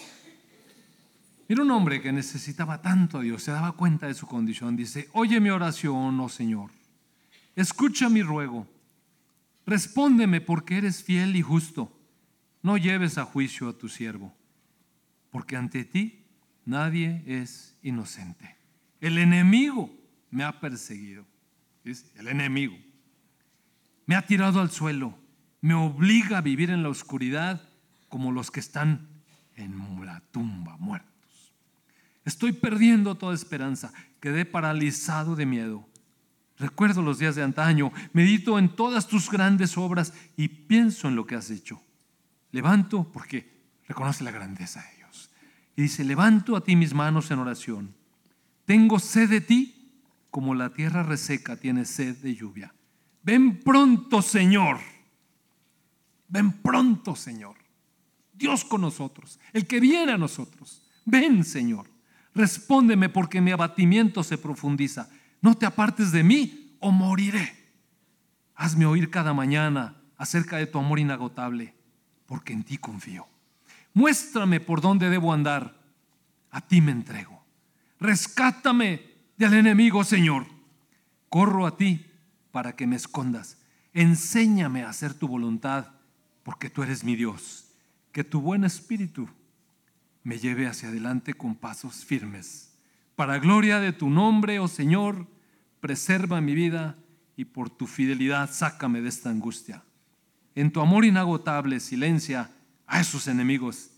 [1.47, 4.75] Era un hombre que necesitaba tanto a Dios, se daba cuenta de su condición.
[4.75, 6.71] Dice, oye mi oración, oh Señor.
[7.55, 8.67] Escucha mi ruego.
[9.65, 11.91] Respóndeme porque eres fiel y justo.
[12.61, 14.35] No lleves a juicio a tu siervo,
[15.31, 16.25] porque ante ti
[16.65, 18.57] nadie es inocente.
[18.99, 19.89] El enemigo
[20.29, 21.25] me ha perseguido.
[21.83, 22.77] El enemigo.
[24.05, 25.17] Me ha tirado al suelo.
[25.61, 27.61] Me obliga a vivir en la oscuridad
[28.09, 29.07] como los que están
[29.55, 31.53] en la tumba muertos.
[32.25, 33.91] Estoy perdiendo toda esperanza.
[34.19, 35.87] Quedé paralizado de miedo.
[36.57, 41.25] Recuerdo los días de antaño, medito en todas tus grandes obras y pienso en lo
[41.25, 41.81] que has hecho.
[42.51, 43.49] Levanto, porque
[43.87, 45.29] reconoce la grandeza de Dios.
[45.75, 47.95] Y dice, levanto a ti mis manos en oración.
[48.65, 49.79] Tengo sed de ti
[50.29, 52.73] como la tierra reseca tiene sed de lluvia.
[53.23, 54.79] Ven pronto, Señor.
[56.27, 57.55] Ven pronto, Señor.
[58.33, 60.81] Dios con nosotros, el que viene a nosotros.
[61.05, 61.89] Ven, Señor.
[62.33, 65.09] Respóndeme porque mi abatimiento se profundiza.
[65.41, 67.51] No te apartes de mí o moriré.
[68.55, 71.73] Hazme oír cada mañana acerca de tu amor inagotable,
[72.29, 73.27] porque en ti confío.
[73.95, 75.81] Muéstrame por dónde debo andar.
[76.51, 77.43] A ti me entrego.
[77.99, 79.01] Rescátame
[79.35, 80.45] del enemigo, Señor.
[81.27, 82.05] Corro a ti
[82.51, 83.57] para que me escondas.
[83.93, 85.87] Enséñame a hacer tu voluntad,
[86.43, 87.71] porque tú eres mi Dios.
[88.11, 89.27] Que tu buen espíritu
[90.21, 92.77] me lleve hacia adelante con pasos firmes.
[93.15, 95.25] Para gloria de tu nombre, oh Señor,
[95.79, 96.95] preserva mi vida
[97.35, 99.83] y por tu fidelidad sácame de esta angustia.
[100.55, 102.49] En tu amor inagotable silencia
[102.87, 103.89] a esos enemigos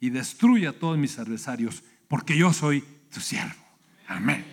[0.00, 3.54] y destruye a todos mis adversarios, porque yo soy tu siervo.
[4.06, 4.44] Amén.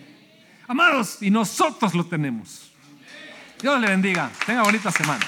[0.66, 2.72] Amados, y nosotros lo tenemos.
[3.60, 4.30] Dios le bendiga.
[4.46, 5.24] Tenga bonita semana.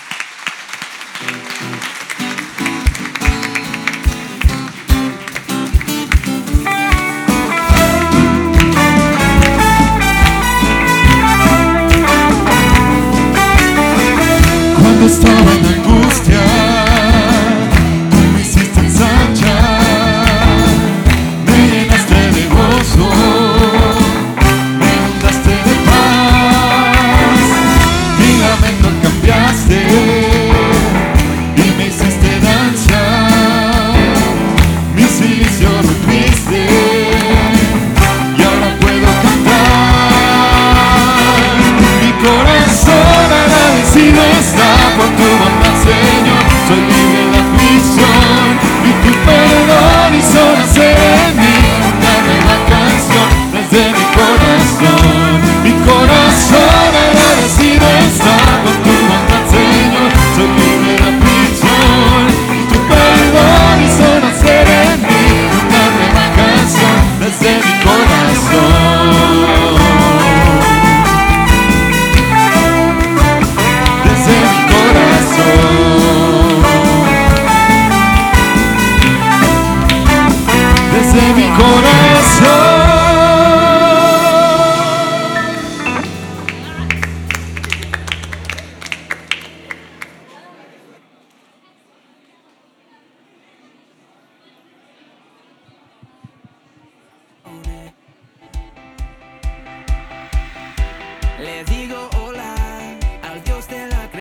[46.69, 47.16] Mi corazón